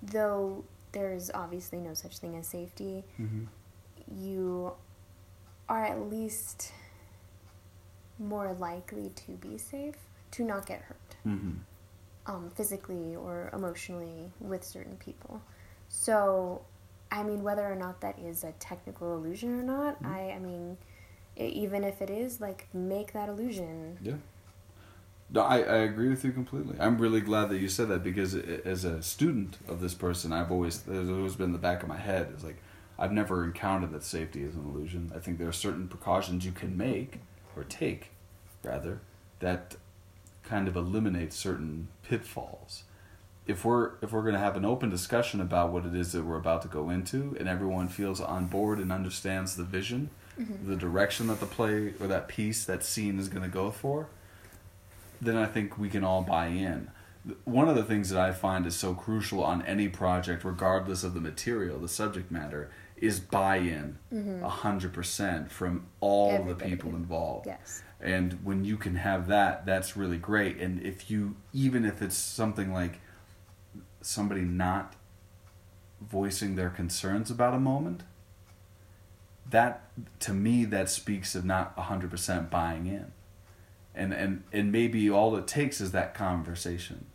[0.01, 3.43] though there is obviously no such thing as safety, Mm-hmm.
[4.15, 4.73] you
[5.69, 6.71] are at least
[8.19, 9.95] more likely to be safe
[10.31, 11.51] to not get hurt Mm-hmm.
[12.25, 15.41] um, physically or emotionally with certain people.
[15.89, 16.61] So,
[17.11, 20.09] I mean, whether or not that is a technical illusion or not, Mhm.
[20.11, 20.77] I, I mean,
[21.39, 23.97] e- even if it is, like, make that illusion.
[24.01, 24.15] Yeah.
[25.29, 26.77] No, I, I agree with you completely.
[26.79, 30.51] I'm really glad that you said that because as a student of this person, I've
[30.51, 32.33] always there's always been in the back of my head.
[32.35, 32.57] is like
[32.97, 35.11] I've never encountered that safety is an illusion.
[35.15, 37.19] I think there are certain precautions you can make
[37.55, 38.11] or take,
[38.63, 39.01] rather,
[39.39, 39.75] that
[40.43, 42.83] kind of eliminate certain pitfalls.
[43.45, 46.23] If we're if we're going to have an open discussion about what it is that
[46.23, 50.69] we're about to go into, and everyone feels on board and understands the vision, mm-hmm.
[50.69, 54.07] the direction that the play or that piece, that scene is going to go for,
[55.23, 56.89] then I think we can all buy in.
[57.45, 61.13] One of the things that I find is so crucial on any project, regardless of
[61.13, 64.43] the material, the subject matter, is buy-in, mm-hmm.
[64.43, 67.47] a hundred percent from all the people involved.
[67.47, 67.81] Yes.
[67.99, 70.57] And when you can have that, that's really great.
[70.57, 72.99] And if you, even if it's something like
[74.01, 74.95] somebody not
[76.01, 78.03] voicing their concerns about a moment,
[79.49, 83.11] that to me that speaks of not hundred percent buying in,
[83.95, 87.05] and and and maybe all it takes is that conversation,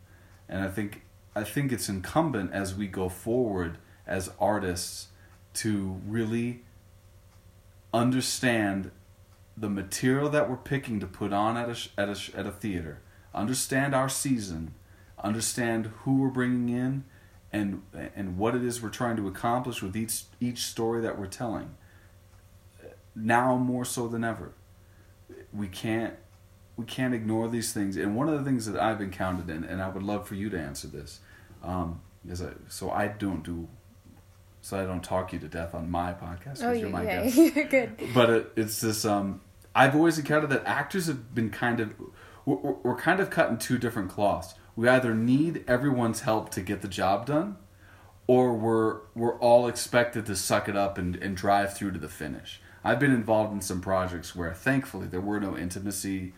[0.49, 1.03] and I think
[1.35, 5.09] I think it's incumbent as we go forward as artists
[5.55, 6.62] to really
[7.93, 8.91] understand
[9.57, 13.01] the material that we're picking to put on at a at a at a theater,
[13.35, 14.75] understand our season,
[15.23, 17.05] understand who we're bringing in,
[17.53, 17.83] and
[18.14, 21.75] and what it is we're trying to accomplish with each each story that we're telling.
[23.14, 24.53] Now more so than ever,
[25.53, 26.14] we can't
[26.79, 27.97] we can't ignore these things.
[27.97, 30.49] And one of the things that I've encountered, and, and I would love for you
[30.49, 31.21] to answer this,
[31.62, 33.69] um, is I, so I don't do.
[34.61, 37.37] So I don't talk you to death on my podcast because Oh, you're my guest
[37.57, 37.93] you're good.
[38.14, 39.41] but it, it's this um
[39.75, 41.93] I've always encountered that actors have been kind of
[42.45, 44.55] we're, we're kind of cut in two different cloths.
[44.77, 47.57] We either need everyone's help to get the job done,
[48.27, 52.09] or we're we're all expected to suck it up and, and drive through to the
[52.09, 52.61] finish.
[52.85, 56.33] I've been involved in some projects where thankfully there were no intimacy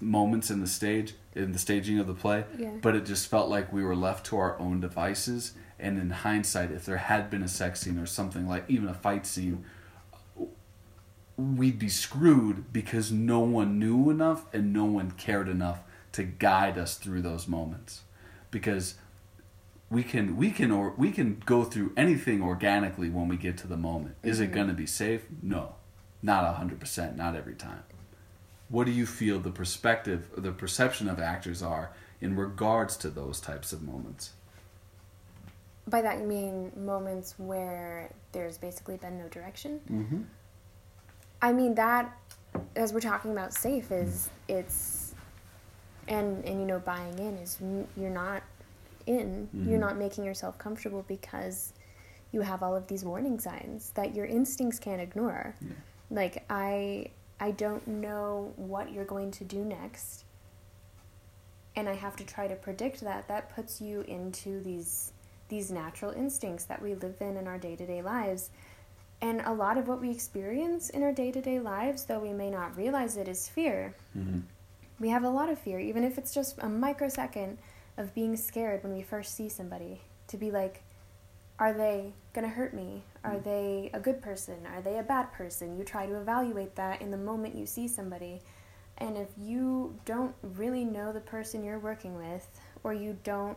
[0.00, 2.70] moments in the stage in the staging of the play Yeah.
[2.82, 5.52] but it just felt like we were left to our own devices.
[5.78, 8.94] And in hindsight if there had been a sex scene or something like even a
[8.94, 9.64] fight scene
[11.36, 15.80] we'd be screwed because no one knew enough and no one cared enough
[16.12, 18.02] to guide us through those moments.
[18.52, 18.94] Because
[19.90, 23.66] we can we can or we can go through anything organically when we get to
[23.66, 24.14] the moment.
[24.22, 24.54] Is it Mhm.
[24.54, 25.26] going to be safe?
[25.42, 25.74] No.
[26.22, 27.82] Not 100% not every time
[28.68, 33.40] what do you feel the perspective the perception of actors are in regards to those
[33.40, 34.32] types of moments
[35.86, 39.80] By that you mean moments where there's basically been no direction?
[39.90, 40.22] mm-hmm.
[41.42, 42.16] I mean that
[42.76, 45.14] as we're talking about safe is it's
[46.08, 47.58] and and you know buying in is
[47.96, 48.42] you're not
[49.06, 49.80] in you're Mhm.
[49.80, 51.74] not making yourself comfortable because
[52.32, 55.54] you have all of these warning signs that your instincts can't ignore.
[55.60, 55.68] Yeah.
[56.10, 57.10] Like I
[57.44, 60.24] I don't know what you're going to do next.
[61.76, 63.28] And I have to try to predict that.
[63.28, 65.12] That puts you into these
[65.50, 68.48] these natural instincts that we live in in our day-to-day lives.
[69.20, 72.78] And a lot of what we experience in our day-to-day lives though we may not
[72.78, 73.94] realize it is fear.
[74.16, 74.40] Mm-hmm.
[74.98, 77.58] we have a lot of fear even if it's just a microsecond
[77.98, 80.82] of being scared when we first see somebody to be like
[81.58, 83.02] are they going to hurt me?
[83.22, 84.66] Are they a good person?
[84.74, 85.78] Are they a bad person?
[85.78, 88.40] You try to evaluate that in the moment you see somebody.
[88.98, 92.46] And if you don't really know the person you're working with
[92.82, 93.56] or you don't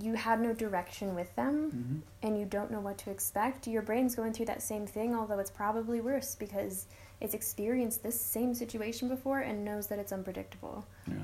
[0.00, 1.98] you had no direction with them Mm-hmm.
[2.26, 5.38] and you don't know what to expect, your brain's going through that same thing, although
[5.38, 6.86] it's probably worse because
[7.20, 10.86] it's experienced this same situation before and knows that it's unpredictable.
[11.06, 11.14] yeah.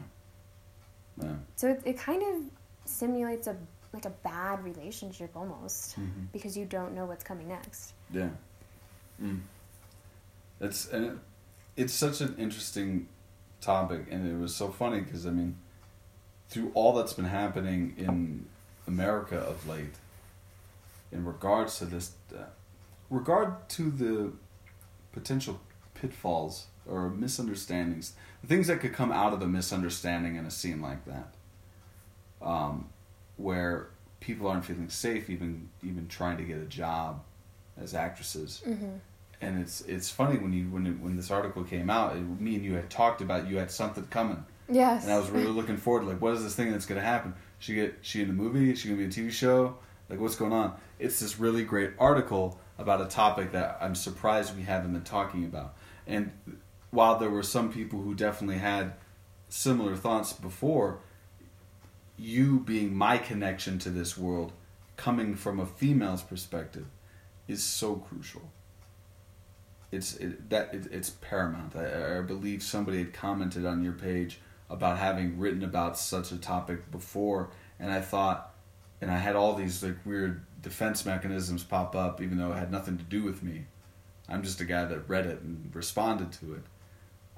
[1.22, 1.33] Yeah.
[1.57, 2.42] So it, it kind of
[2.85, 3.57] simulates a
[3.99, 6.27] like a bad relationship almost mm-hmm.
[6.33, 7.93] because you don't know what's coming next.
[8.13, 8.29] Yeah.
[9.23, 9.41] Mm.
[10.61, 11.13] It's and it,
[11.77, 13.09] it's such an interesting
[13.61, 15.57] topic, and it was so funny because I mean,
[16.49, 18.47] through all that's been happening in
[18.87, 19.95] America of late,
[21.11, 22.43] in regards to this, uh,
[23.11, 24.33] regard to the
[25.13, 25.61] potential
[25.95, 30.81] pitfalls or misunderstandings, the things that could come out of a misunderstanding in a scene
[30.81, 31.35] like that,
[32.41, 32.89] um,
[33.38, 33.88] where
[34.20, 37.22] people aren't feeling safe, even even trying to get a job
[37.81, 38.96] as actresses Mm-hmm.
[39.40, 42.57] and it's it's funny when you when it, when this article came out, it, me
[42.57, 45.05] and you had talked about you had something coming, Yes.
[45.05, 47.35] and I was really looking forward to like what is this thing that's gonna happen?
[47.61, 48.74] She get she in a movie?
[48.74, 49.77] She gonna be in a TV show?
[50.11, 50.74] Like what's going on?
[50.98, 55.44] It's this really great article about a topic that I'm surprised we haven't been talking
[55.44, 55.74] about.
[56.07, 56.33] And
[56.90, 58.94] while there were some people who definitely had
[59.48, 61.01] similar thoughts before,
[62.19, 64.53] you being my connection to this world,
[64.97, 66.87] coming from a female's perspective,
[67.47, 68.51] is so crucial
[69.91, 71.75] it's it, that it, it's paramount.
[71.77, 76.37] I, I believe somebody had commented on your page about having written about such a
[76.37, 77.51] topic before,
[77.81, 78.55] and I thought,
[79.01, 82.71] and I had all these like weird defense mechanisms pop up, even though it had
[82.71, 83.65] nothing to do with me.
[84.29, 86.63] I'm just a guy that read it and responded to it.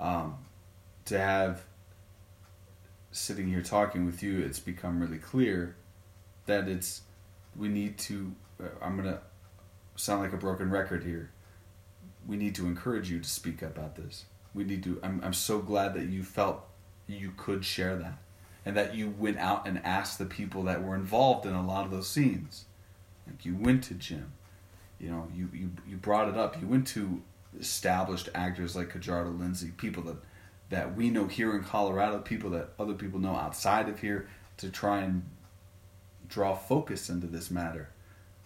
[0.01, 0.39] Um,
[1.05, 1.65] to have
[3.13, 5.77] sitting here talking with you, it's become really clear
[6.47, 7.03] that it's
[7.57, 8.33] we need to.
[8.63, 9.21] Uh, I'm gonna
[9.97, 11.31] sound like a broken record here
[12.27, 14.25] we need to encourage you to speak about this.
[14.55, 15.01] We need to.
[15.03, 16.65] I'm, I'm so glad that you felt
[17.07, 18.19] you could share that
[18.65, 21.85] and that you went out and asked the people that were involved in a lot
[21.85, 22.67] of those scenes.
[23.27, 24.33] Like you went to Jim,
[24.99, 26.61] you know, you, you, you brought it up.
[26.61, 27.23] You went to
[27.59, 30.17] established actors like Kajarda Lindsay, people that,
[30.71, 34.71] that we know here in Colorado, people that other people know outside of here to
[34.71, 35.29] try and
[36.29, 37.91] draw focus into this matter.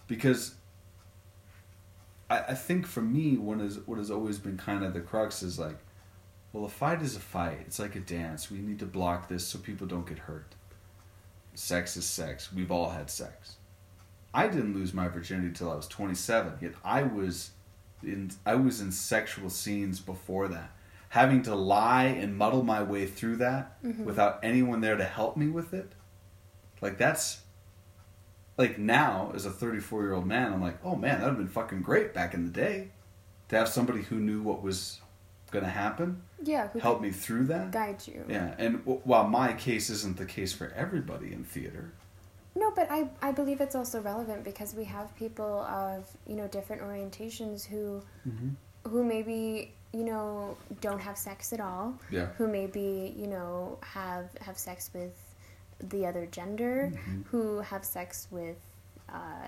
[0.07, 0.55] Because
[2.29, 5.43] I, I think for me, what is what has always been kind of the crux
[5.43, 5.77] is like,
[6.51, 7.59] well, a fight is a fight.
[7.67, 8.49] It's like a dance.
[8.49, 10.55] We need to block this so people don't get hurt.
[11.53, 12.51] Sex is sex.
[12.51, 13.57] We've all had sex.
[14.33, 16.53] I didn't lose my virginity till I was 27.
[16.59, 17.51] Yet I was
[18.03, 20.74] in I was in sexual scenes before that.
[21.15, 24.03] Having to lie and muddle my way through that Mhm.
[24.03, 25.93] without anyone there to help me with it.
[26.81, 27.41] Like that's
[28.57, 31.37] like now as a 34 year old man i'm like oh man that would have
[31.37, 32.89] been fucking great back in the day
[33.49, 35.01] to have somebody who knew what was
[35.51, 36.67] going to happen Yeah.
[36.69, 38.23] Who help me through that guide you.
[38.29, 41.91] yeah and w- while my case isn't the case for everybody in theater
[42.55, 45.53] No, but I, I believe it's also relevant because we have people
[45.83, 48.01] of, you know, different orientations who
[48.89, 51.87] who maybe, you know don't have sex at all
[52.17, 52.27] Yeah.
[52.37, 55.15] who maybe you know have have sex with
[55.93, 57.21] the other gender Mm-hmm.
[57.31, 57.41] who
[57.71, 58.57] have sex with
[59.17, 59.47] uh,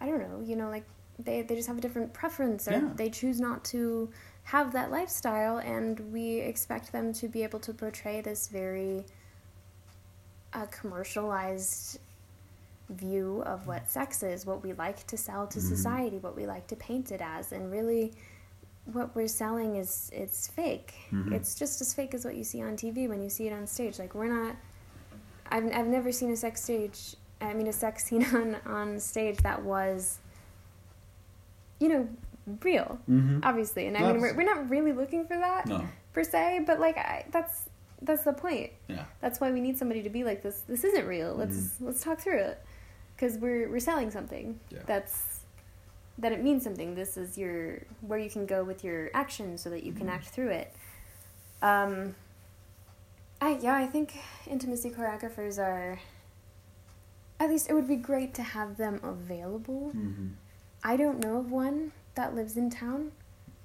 [0.00, 0.86] i don't know you know like
[1.26, 2.88] they, they just have a different preference or Yeah.
[2.96, 4.10] they choose not to
[4.54, 9.04] have that lifestyle and we expect them to be able to portray this very
[10.52, 11.98] uh, commercialized
[12.90, 15.68] view of what sex is what we like to sell to Mhm.
[15.74, 18.12] society what we like to paint it as and really
[18.92, 20.94] what we're selling is it's fake.
[21.10, 21.32] Mhm.
[21.32, 23.66] It's just as fake as what you see on TV when you see it on
[23.66, 23.98] stage.
[23.98, 24.56] Like we're not.
[25.50, 27.16] I've I've never seen a sex stage.
[27.40, 30.18] I mean, a sex scene on on stage that was.
[31.80, 32.08] You know,
[32.62, 32.98] real.
[33.10, 33.40] Mm-hmm.
[33.42, 35.84] Obviously, and I mean, we're, we're not really looking for that No.
[36.12, 37.68] per se, but like I, that's
[38.02, 38.70] that's the point.
[38.88, 39.04] Yeah.
[39.20, 40.60] That's why we need somebody to be like this.
[40.68, 41.34] This isn't real.
[41.34, 41.86] Let's Mhm.
[41.86, 42.62] let's talk through it,
[43.16, 44.60] because we're we're selling something.
[44.70, 44.80] Yeah.
[44.86, 45.33] That's
[46.18, 46.94] that it means something.
[46.94, 50.12] This is your where you can go with your actions so that you can Mhm.
[50.14, 50.72] act through it.
[51.62, 52.14] Um.
[53.40, 55.98] I yeah, I think intimacy choreographers are.
[57.40, 59.90] At least it would be great to have them available.
[59.94, 60.28] Mm-hmm.
[60.84, 63.10] I don't know of one that lives in town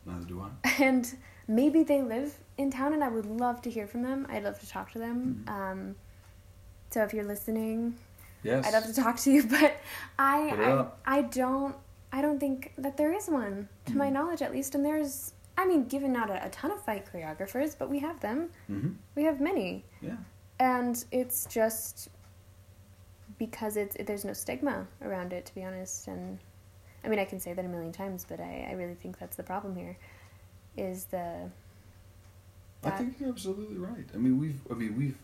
[0.06, 0.50] Neither do I.
[0.84, 1.16] and
[1.48, 4.60] maybe they live in town and i would love to hear from them i'd love
[4.60, 5.52] to talk to them Mhm.
[5.52, 5.96] um,
[6.90, 7.96] so if you're listening
[8.42, 8.66] Yes.
[8.66, 9.74] i'd love to talk to you but
[10.18, 11.18] i I.
[11.18, 11.76] I don't
[12.12, 14.14] i don't think that there is one to my Mhm.
[14.14, 17.76] knowledge at least and there's i mean given not a, a ton of fight choreographers
[17.78, 18.92] but we have them Mm-hmm.
[19.16, 20.18] we have many Yeah.
[20.60, 22.10] and it's just
[23.38, 26.40] because it's there's no stigma around it to be honest and
[27.04, 29.38] i mean i can say that a million times but i, I really think that's
[29.38, 29.98] the problem here
[30.78, 31.50] is the
[32.82, 34.08] I think you're absolutely right.
[34.14, 34.62] I mean, we've.
[34.72, 35.18] I mean, we've.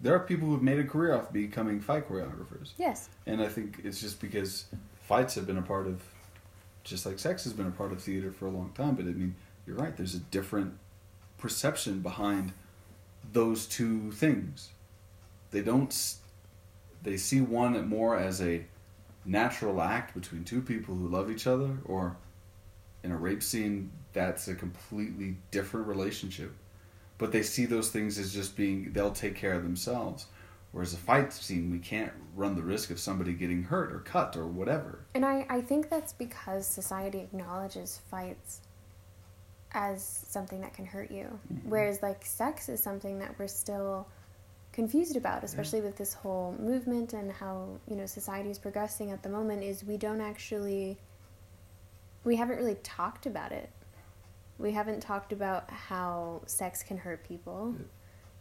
[0.00, 3.80] There are people who've made a career off becoming fight choreographers, yes and I think
[3.82, 4.66] it's just because
[5.08, 6.02] fights have been a part of,
[6.84, 8.94] just like sex has been a part of theater for a long time.
[8.94, 9.34] But I mean,
[9.66, 9.96] you're right.
[9.96, 10.74] There's a different
[11.38, 12.52] perception behind
[13.32, 14.68] those two things.
[15.50, 16.14] They don't.
[17.02, 18.66] They see one more as a
[19.24, 22.16] natural act between two people who love each other, or
[23.02, 26.52] in a rape scene, that's a completely different relationship.
[27.16, 30.26] But they see those things as just being, they'll take care of themselves.
[30.72, 34.36] Whereas a fight scene, we can't run the risk of somebody getting hurt or cut
[34.36, 35.06] or whatever.
[35.14, 38.60] and I, I think that's because society acknowledges fights
[39.72, 41.38] as something that can hurt you.
[41.52, 41.64] Mhm.
[41.64, 44.06] whereas like sex is something that we're still
[44.72, 49.22] confused about especially with this whole movement and how you know society is progressing at
[49.22, 50.96] the moment is we don't actually
[52.24, 53.70] we haven't really talked about it.
[54.58, 57.74] We haven't talked about how sex can hurt people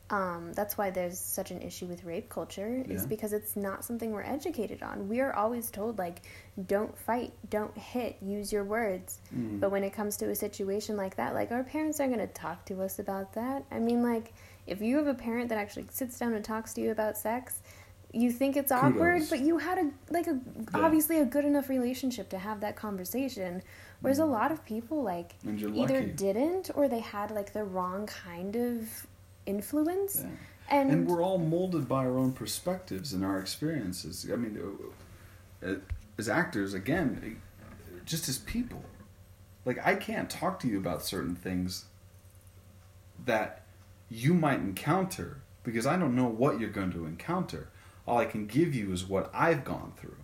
[0.09, 3.07] um, that's why there's such an issue with rape culture is Yeah.
[3.07, 6.21] because it's not something we're educated on we are always told like
[6.65, 9.59] don't fight don't hit use your words Mm.
[9.59, 12.33] but when it comes to a situation like that, like our parents aren't going to
[12.33, 13.65] talk to us about that.
[13.69, 14.33] I mean, like
[14.65, 17.61] if you have a parent that actually sits down and talks to you about sex,
[18.13, 20.39] you think it's awkward, but you had a like a
[20.73, 20.85] Yeah.
[20.85, 23.61] obviously a good enough relationship to have that conversation.
[23.99, 26.11] Whereas a lot of people like either lucky.
[26.13, 29.05] didn't or they had like the wrong kind of
[29.47, 30.21] influence.
[30.23, 30.29] Yeah.
[30.69, 34.27] And, And we're all molded by our own perspectives and our experiences.
[34.31, 34.59] I mean,
[35.65, 35.75] uh,
[36.17, 37.39] as actors, again,
[38.05, 38.83] just as people,
[39.65, 41.85] like I can't talk to you about certain things
[43.25, 43.65] that
[44.09, 47.69] you might encounter because I don't know what you're going to encounter.
[48.05, 50.17] All I can give you is what I've gone through.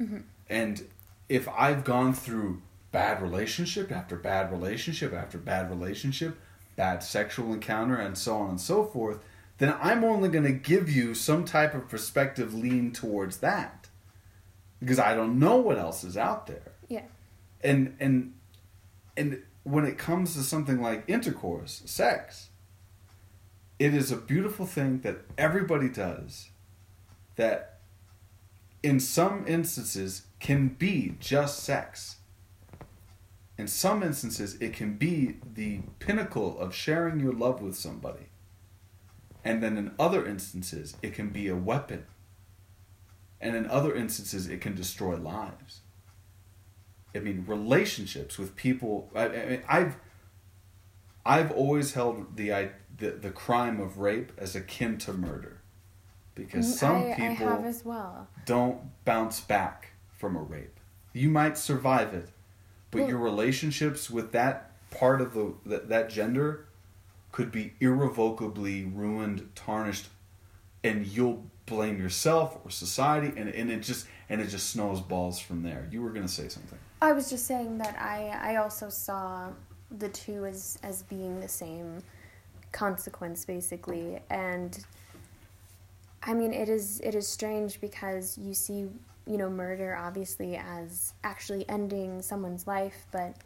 [0.00, 0.22] Mhm.
[0.48, 0.88] And
[1.28, 2.62] if I've gone through
[2.92, 6.38] bad relationship after bad relationship after bad relationship,
[6.76, 9.18] bad sexual encounter, and so on and so forth,
[9.58, 13.88] then I'm only going to give you some type of perspective lean towards that.
[14.80, 16.72] Because I don't know what else is out there.
[16.88, 17.02] yeah.
[17.62, 18.34] And and
[19.16, 22.50] and when it comes to something like intercourse, sex,
[23.78, 26.50] it is a beautiful thing that everybody does
[27.36, 27.78] that
[28.82, 32.16] in some instances can be just sex.
[33.56, 38.26] In some instances, it can be the pinnacle of sharing your love with somebody.
[39.44, 42.06] And then in other instances, it can be a weapon.
[43.40, 45.80] And in other instances, it can destroy lives.
[47.14, 49.10] I mean, relationships with people.
[49.14, 49.96] I, I mean, I've
[51.26, 55.60] I've always held the, I, the the crime of rape as akin to murder,
[56.34, 58.28] because some Mm, I, I people have as well.
[58.46, 60.80] don't bounce back from a rape.
[61.12, 62.30] You might survive it,
[62.94, 66.66] but Well- your relationships with that part of the that, that gender
[67.32, 70.08] could be irrevocably ruined, tarnished,
[70.84, 75.64] and you'll blame yourself or society, and, and it just and it just snowballs from
[75.64, 75.88] there.
[75.90, 76.78] You were gonna say something.
[77.02, 79.50] I was just saying that I I also saw
[79.90, 82.02] the two as as being the same
[82.70, 84.84] consequence basically and
[86.24, 88.88] I mean it is it is strange because you see
[89.26, 93.36] you know murder obviously as actually ending someone's life but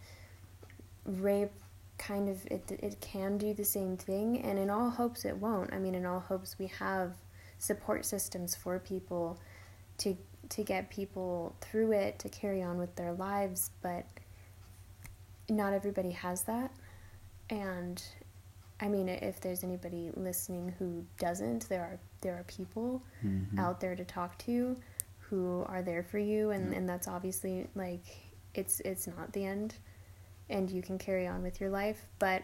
[1.05, 1.53] rape
[1.99, 5.73] kind of it it can do the same thing and in all hopes it won't.
[5.73, 7.15] I mean in all hopes we have
[7.59, 9.39] support systems for people
[9.99, 10.17] to
[10.51, 14.07] to get people through it to carry on with their lives but
[15.49, 16.71] not everybody has that.
[17.51, 18.03] And
[18.81, 23.59] I mean, if there's anybody listening who doesn't, there are there are people Mhm.
[23.59, 24.77] out there to talk to
[25.29, 28.05] who are there for you, and, and that's obviously like
[28.55, 29.75] it's it's not the end,
[30.49, 32.43] and you can carry on with your life, but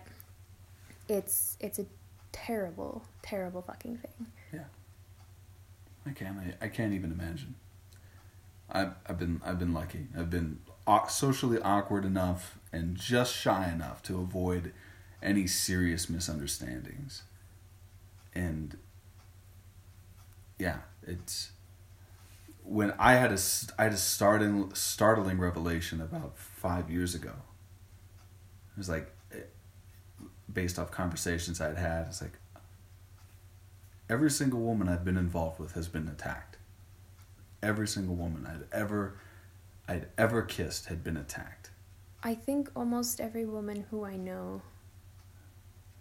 [1.09, 1.87] it's it's a
[2.33, 4.27] terrible terrible fucking thing.
[4.53, 4.65] Yeah
[6.07, 6.39] i can't.
[6.39, 7.55] I, I can't even imagine.
[8.71, 10.07] I've I've been I've been lucky.
[10.17, 10.59] I've been
[11.09, 14.73] socially awkward enough and just shy enough to avoid
[15.23, 17.23] any serious misunderstandings.
[18.35, 18.77] And
[20.59, 21.51] yeah, it's
[22.65, 23.39] when I had a
[23.79, 27.33] I had a startling startling revelation about five years ago.
[28.73, 29.37] It was like eh,
[30.53, 32.07] based off conversations I'd had.
[32.09, 32.33] It's like
[34.09, 36.57] every single woman I've been involved with has been attacked.
[37.63, 39.19] Every single woman I'd ever
[39.87, 41.71] I'd ever kissed had been attacked.
[42.23, 44.63] I think almost every woman who I know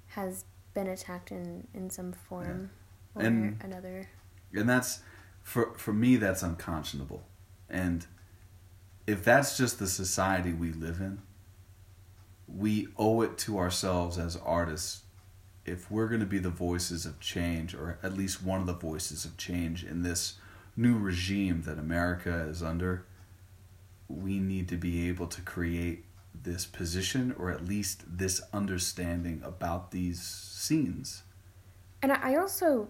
[0.08, 2.70] has been attacked in in some form
[3.16, 4.10] or And- another.
[4.54, 5.02] And that's
[5.44, 7.24] for for me that's unconscionable.
[7.70, 8.06] And
[9.06, 11.22] if that's just the society we live in,
[12.48, 15.02] we owe it to ourselves as artists
[15.66, 18.74] if we're going to be the voices of change or at least one of the
[18.74, 20.36] voices of change in this
[20.76, 23.06] new regime that America is under,
[24.08, 29.92] we need to be able to create this position or at least this understanding about
[29.92, 31.24] these scenes.
[32.02, 32.90] And I also,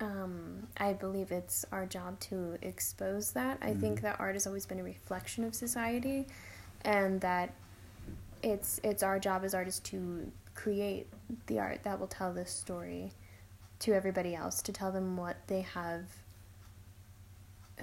[0.00, 3.58] um, I believe it's our job to expose that.
[3.60, 6.26] I think that art has always been a reflection of society,
[6.82, 7.52] and that
[8.42, 11.06] it's it's our job as artists to create
[11.46, 13.12] the art that will tell this story
[13.80, 16.02] to everybody else, to tell them what they have,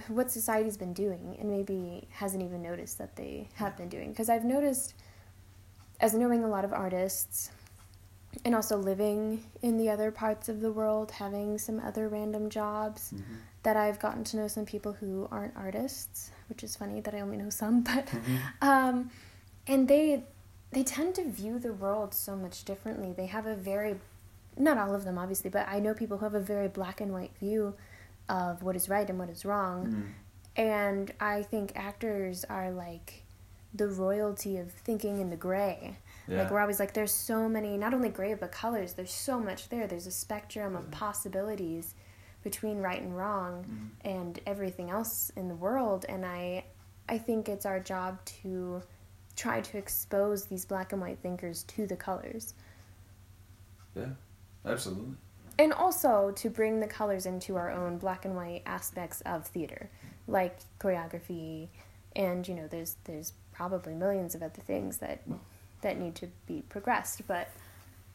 [0.08, 4.10] what society's been doing, and maybe hasn't even noticed that they have been doing.
[4.10, 4.94] Because I've noticed,
[6.00, 7.52] as knowing a lot of artists,
[8.44, 13.12] and also living in the other parts of the world, having some other random jobs,
[13.14, 13.36] mm-hmm.
[13.64, 17.22] that I've gotten to know some people who aren't artists, which is funny that I
[17.22, 18.68] only know some, but mm-hmm.
[18.68, 19.10] um,
[19.68, 20.24] and they
[20.72, 23.14] they tend to view the world so much differently.
[23.16, 23.96] They have a very
[24.58, 27.14] not all of them obviously, but I know people who have a very black and
[27.14, 27.76] white view
[28.30, 29.88] of what is right and what is wrong.
[29.88, 30.02] Mm-hmm.
[30.58, 33.24] And I think actors are like
[33.74, 35.98] the royalty of thinking in the gray.
[36.28, 36.44] Yeah.
[36.44, 38.94] Like we're always like there's so many not only gray but colors.
[38.94, 39.88] There's so much there.
[39.88, 40.92] There's a spectrum of mm-hmm.
[40.92, 41.94] possibilities
[42.44, 44.08] between right and wrong mm-hmm.
[44.08, 46.66] and everything else in the world and I
[47.08, 48.82] I think it's our job to
[49.36, 52.54] try to expose these black and white thinkers to the colors.
[53.96, 54.10] Yeah,
[54.66, 55.16] absolutely.
[55.58, 59.90] And also to bring the colors into our own black and white aspects of theater,
[60.28, 61.70] like choreography
[62.16, 65.38] and you know there's there's probably millions of other things that mm.
[65.86, 67.48] That need to be progressed, but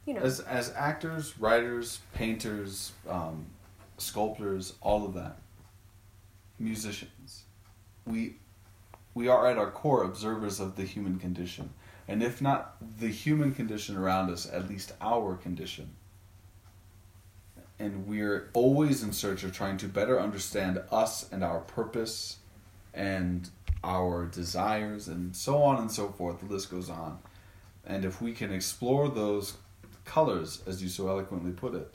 [0.04, 3.46] you know As as actors, writers, painters, um,
[3.96, 5.38] sculptors, all of that,
[6.58, 7.44] musicians,
[8.04, 8.36] we
[9.14, 11.70] we are at our core observers of the human condition,
[12.08, 15.90] and if not the human condition around us, at least our condition.
[17.78, 22.38] And we're always in search of trying to better understand us and our purpose,
[22.92, 23.48] and
[23.84, 26.40] our desires, and so on and so forth.
[26.40, 27.20] The list goes on.
[27.90, 29.56] And if we can explore those
[30.04, 31.92] colors, as you so eloquently put it,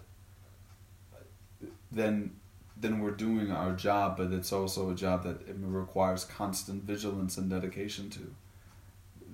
[1.89, 2.35] then
[2.77, 4.17] then we're doing our job.
[4.17, 8.35] But it's also a job that it requires constant vigilance and dedication to.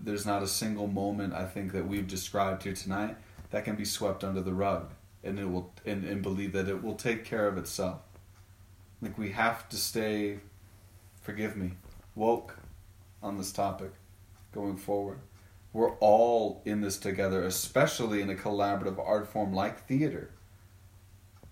[0.04, 3.18] There's not a single moment I think that we've described here tonight
[3.50, 4.92] that can be swept under the rug,
[5.24, 8.02] and it will and, and believe that it will take care of itself.
[9.02, 10.42] Like we have to stay,
[11.24, 11.72] forgive me,
[12.14, 12.60] woke
[13.24, 13.94] on this topic
[14.54, 15.18] going forward
[15.74, 20.32] we're all in this together, especially in a collaborative art form like theater.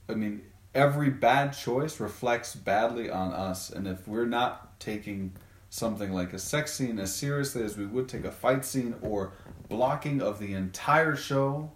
[0.09, 0.41] I mean,
[0.73, 5.33] every bad choice reflects badly on us, and if we're not taking
[5.69, 9.33] something like a sex scene as seriously as we would take a fight scene or
[9.69, 11.71] blocking of the entire show,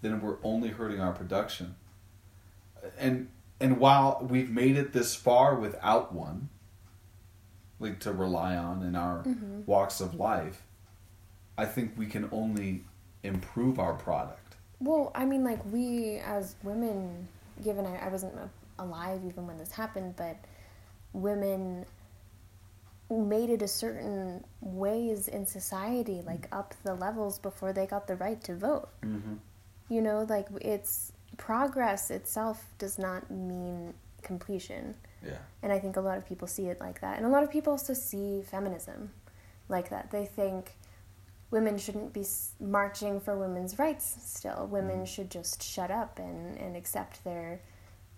[0.00, 1.76] then we're only hurting our production.
[2.98, 3.28] And
[3.60, 6.48] and while we've made it this far without one,
[7.78, 9.64] like to rely on in our Mhm.
[9.66, 10.66] walks of life,
[11.62, 12.82] I think we can only
[13.22, 14.56] improve our product.
[14.80, 17.28] Well, I mean, like we as women,
[17.62, 18.34] given I, I wasn't
[18.80, 20.36] alive even when this happened, but
[21.12, 21.86] women
[23.08, 28.16] made it a certain ways in society, like up the levels before they got the
[28.16, 28.88] right to vote.
[29.04, 29.34] Mm-hmm.
[29.88, 34.96] You know, like it's progress itself does not mean completion.
[35.24, 35.38] Yeah.
[35.62, 37.18] And I think a lot of people see it like that.
[37.18, 39.12] And a lot of people also see feminism
[39.68, 40.10] like that.
[40.10, 40.72] They think
[41.52, 42.24] women shouldn't be
[42.58, 44.66] marching for women's rights still.
[44.68, 45.06] Women mm.
[45.06, 47.60] should just shut up and, and accept their,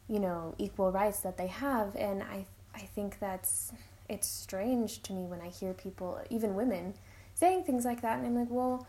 [0.09, 1.97] you know, equal rights that they have.
[1.97, 3.72] And I, I think that's,
[4.09, 6.95] it's strange to me when I hear people, even women,
[7.35, 8.18] saying things like that.
[8.18, 8.87] And I'm like, well,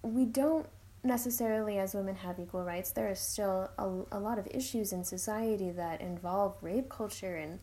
[0.00, 0.66] we don't
[1.04, 2.90] necessarily as women have equal rights.
[2.90, 7.58] There are still a, a lot of issues in society that involve rape culture and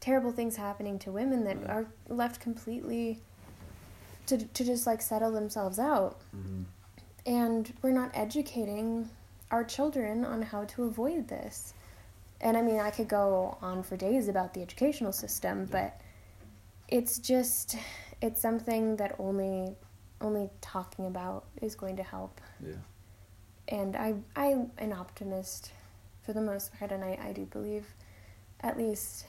[0.00, 1.70] terrible things happening to women that mm-hmm.
[1.70, 3.20] are left completely
[4.28, 6.20] to, to just like settle themselves out.
[6.36, 6.62] Mm-hmm.
[7.26, 9.08] And we're not educating
[9.50, 11.74] our children on how to avoid this.
[12.40, 16.00] And I mean, I could go on for days about the educational system, but
[16.86, 17.76] it's just
[18.22, 19.74] it's something that only
[20.20, 22.40] only talking about is going to help.
[22.64, 22.74] Yeah.
[23.68, 25.72] And I I'm an optimist
[26.22, 27.86] for the most part and I, I do believe
[28.60, 29.24] at least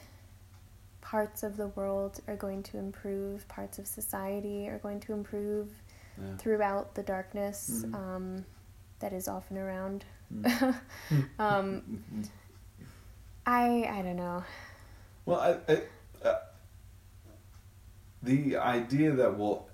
[1.10, 5.70] parts of the world are going to improve, parts of society are going to improve
[6.22, 6.38] yeah.
[6.38, 7.96] throughout the darkness mm-hmm.
[7.96, 8.46] um,
[9.00, 10.06] that is often around.
[10.32, 10.76] Mm.
[11.40, 12.04] um,
[13.48, 14.44] I I don't know.
[15.26, 15.82] Well, I, I
[16.28, 16.40] uh,
[18.22, 19.68] the idea that we'll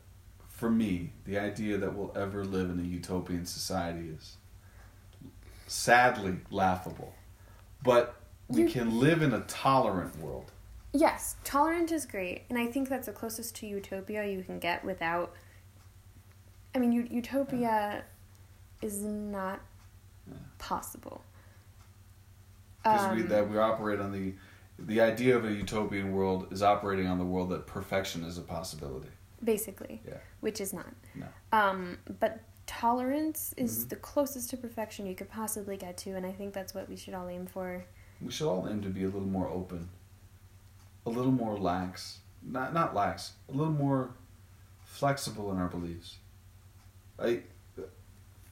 [0.48, 4.38] for me, the idea that we'll ever live in a utopian society is
[5.68, 7.14] sadly laughable.
[7.84, 8.16] But
[8.48, 10.54] we you, can live in a tolerant world.
[10.98, 14.84] Yes, tolerant is great, and I think that's the closest to utopia you can get
[14.86, 15.34] without.
[16.74, 18.04] I mean, u- utopia
[18.82, 19.62] is not
[20.28, 20.38] yeah.
[20.58, 21.22] possible.
[22.84, 24.34] Because um, we that we operate on the
[24.78, 28.42] the idea of a utopian world is operating on the world that perfection is a
[28.42, 29.10] possibility
[29.46, 30.02] basically.
[30.06, 30.18] Yeah.
[30.42, 30.94] Which is not.
[31.14, 31.28] No.
[31.52, 33.90] Um, but tolerance is mm-hmm.
[33.90, 36.96] the closest to perfection you could possibly get to, and I think that's what we
[36.96, 37.86] should all aim for.
[38.22, 39.90] We should all aim to be a little more open,
[41.06, 44.12] a little more lax, not not lax, a little more
[44.84, 46.18] flexible in our beliefs.
[47.20, 47.42] I,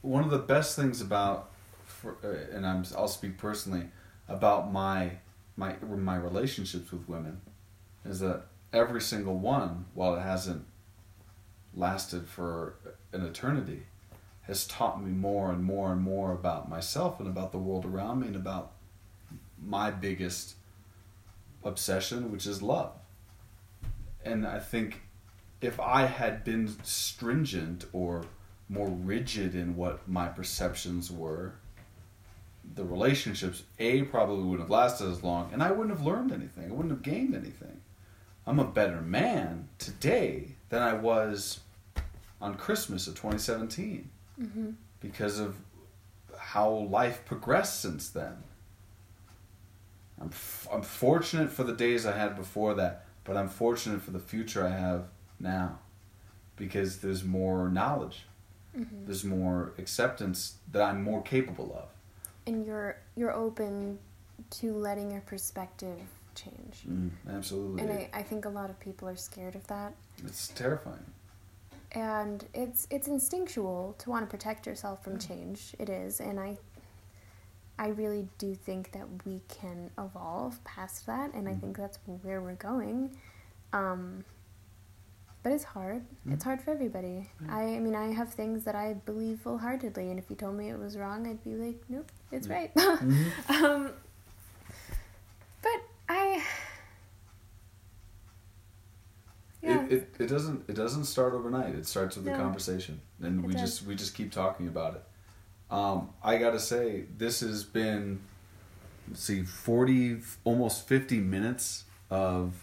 [0.01, 1.51] one of the best things about,
[1.85, 3.87] for, uh, and I'm I'll speak personally
[4.27, 5.11] about my
[5.55, 7.41] my my relationships with women,
[8.05, 10.65] is that every single one, while it hasn't
[11.75, 12.75] lasted for
[13.11, 13.83] an eternity
[14.43, 18.19] has taught me more and more and more about myself and about the world around
[18.19, 18.73] me and about
[19.65, 20.55] my biggest
[21.63, 22.93] obsession, which is love.
[24.23, 25.01] And I think
[25.61, 28.25] if I had been stringent or
[28.69, 31.53] more rigid in what my perceptions were,
[32.75, 36.69] the relationships, A, probably wouldn't have lasted as long, and I wouldn't have learned anything.
[36.69, 37.81] I wouldn't have gained anything.
[38.47, 41.59] I'm a better man today than I was
[42.41, 44.09] on Christmas of 2017
[44.41, 44.69] mm-hmm.
[44.99, 45.55] because of
[46.37, 48.43] how life progressed since then.
[50.23, 54.11] I'm, f- I'm fortunate for the days I had before that, but I'm fortunate for
[54.11, 55.05] the future I have
[55.39, 55.79] now
[56.55, 58.23] because there's more knowledge.
[58.77, 59.05] Mm-hmm.
[59.05, 61.89] There's more acceptance that I'm more capable of.
[62.47, 63.99] And you're you're open
[64.51, 65.99] to letting your perspective
[66.35, 66.83] change.
[66.89, 67.81] Mm, absolutely.
[67.81, 69.93] And I, I think a lot of people are scared of that.
[70.25, 71.05] It's terrifying
[71.93, 75.75] and it's it's instinctual to want to protect yourself from change.
[75.79, 76.57] It is, and I
[77.77, 81.61] I really do think that we can evolve past that, and I mm-hmm.
[81.61, 83.17] think that's where we're going.
[83.71, 84.23] Um,
[85.41, 86.01] but it's hard.
[86.01, 86.33] Mm-hmm.
[86.33, 87.29] It's hard for everybody.
[87.41, 87.51] Mm-hmm.
[87.51, 90.55] I, I mean, I have things that I believe full heartedly, and if you told
[90.55, 92.71] me it was wrong, I'd be like, nope, it's right.
[92.77, 93.91] um,
[95.61, 96.43] but I
[99.63, 99.85] yeah.
[99.85, 101.73] It, it, it doesn't it doesn't start overnight.
[101.73, 102.33] It starts with no.
[102.33, 103.61] a conversation, and it we does.
[103.61, 105.03] just we just keep talking about it.
[105.73, 108.21] Um, I gotta say, this has been
[109.07, 112.53] let's see, forty almost fifty minutes of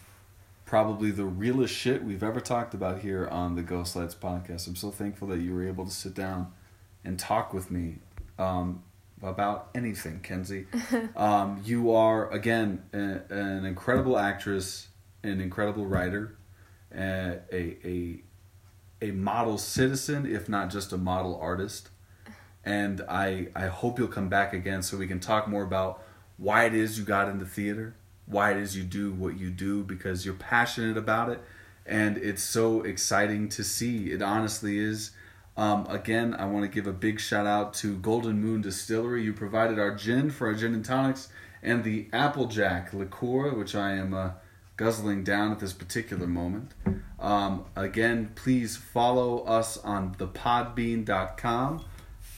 [0.65, 4.69] probably the realest shit we've ever talked about here on the Ghost Lights podcast.
[4.69, 6.53] I'm so thankful that you were able to sit down
[7.05, 7.97] and talk with me
[8.39, 8.85] um,
[9.23, 10.67] about anything, Kenzie.
[11.17, 14.87] um, you are again a, an incredible actress,
[15.25, 16.37] an incredible writer
[16.95, 18.23] a, a,
[19.03, 21.91] a model citizen, if not just a model artist.
[22.65, 26.03] And I, I hope you'll come back again so we can talk more about
[26.37, 27.95] why it is you got into theater,
[28.27, 31.41] why it is you do what you do, because you're passionate about it.
[31.87, 34.13] and it's so exciting to see.
[34.13, 35.11] It honestly is.
[35.57, 39.23] Um, again, I want to give a big shout out to Golden Moon Distillery.
[39.25, 41.29] You provided our gin for our gin and tonics,
[41.63, 44.31] and the Applejack liqueur, which I am uh,
[44.77, 46.73] guzzling down at this particular moment.
[47.19, 51.85] Um, again, please follow us on thepodbean.com,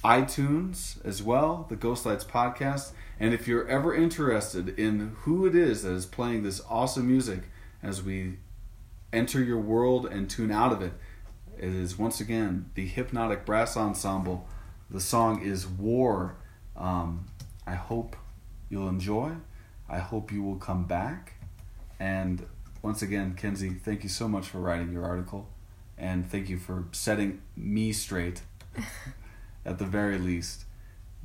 [0.04, 2.92] iTunes as well, the Ghost Lights podcast.
[3.20, 7.42] And if you're ever interested in who it is that is playing this awesome music
[7.82, 8.38] as we
[9.12, 10.92] enter your world and tune out of it,
[11.56, 14.48] it is once again the Hypnotic Brass Ensemble.
[14.90, 16.36] The song is War.
[16.76, 17.26] Um,
[17.66, 18.16] I hope
[18.68, 19.32] you'll enjoy.
[19.88, 21.34] I hope you will come back.
[22.00, 22.44] And
[22.82, 25.48] once again, Kenzie, thank you so much for writing your article.
[25.96, 28.42] And thank you for setting me straight,
[29.64, 30.64] at the very least,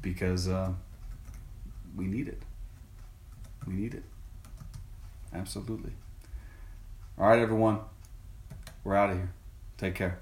[0.02, 0.72] because uh,
[1.96, 2.42] we need it.
[3.66, 4.04] We need it.
[5.34, 5.92] Absolutely.
[7.18, 7.80] All right, everyone.
[8.84, 9.32] We're out of here.
[9.78, 10.20] Take care.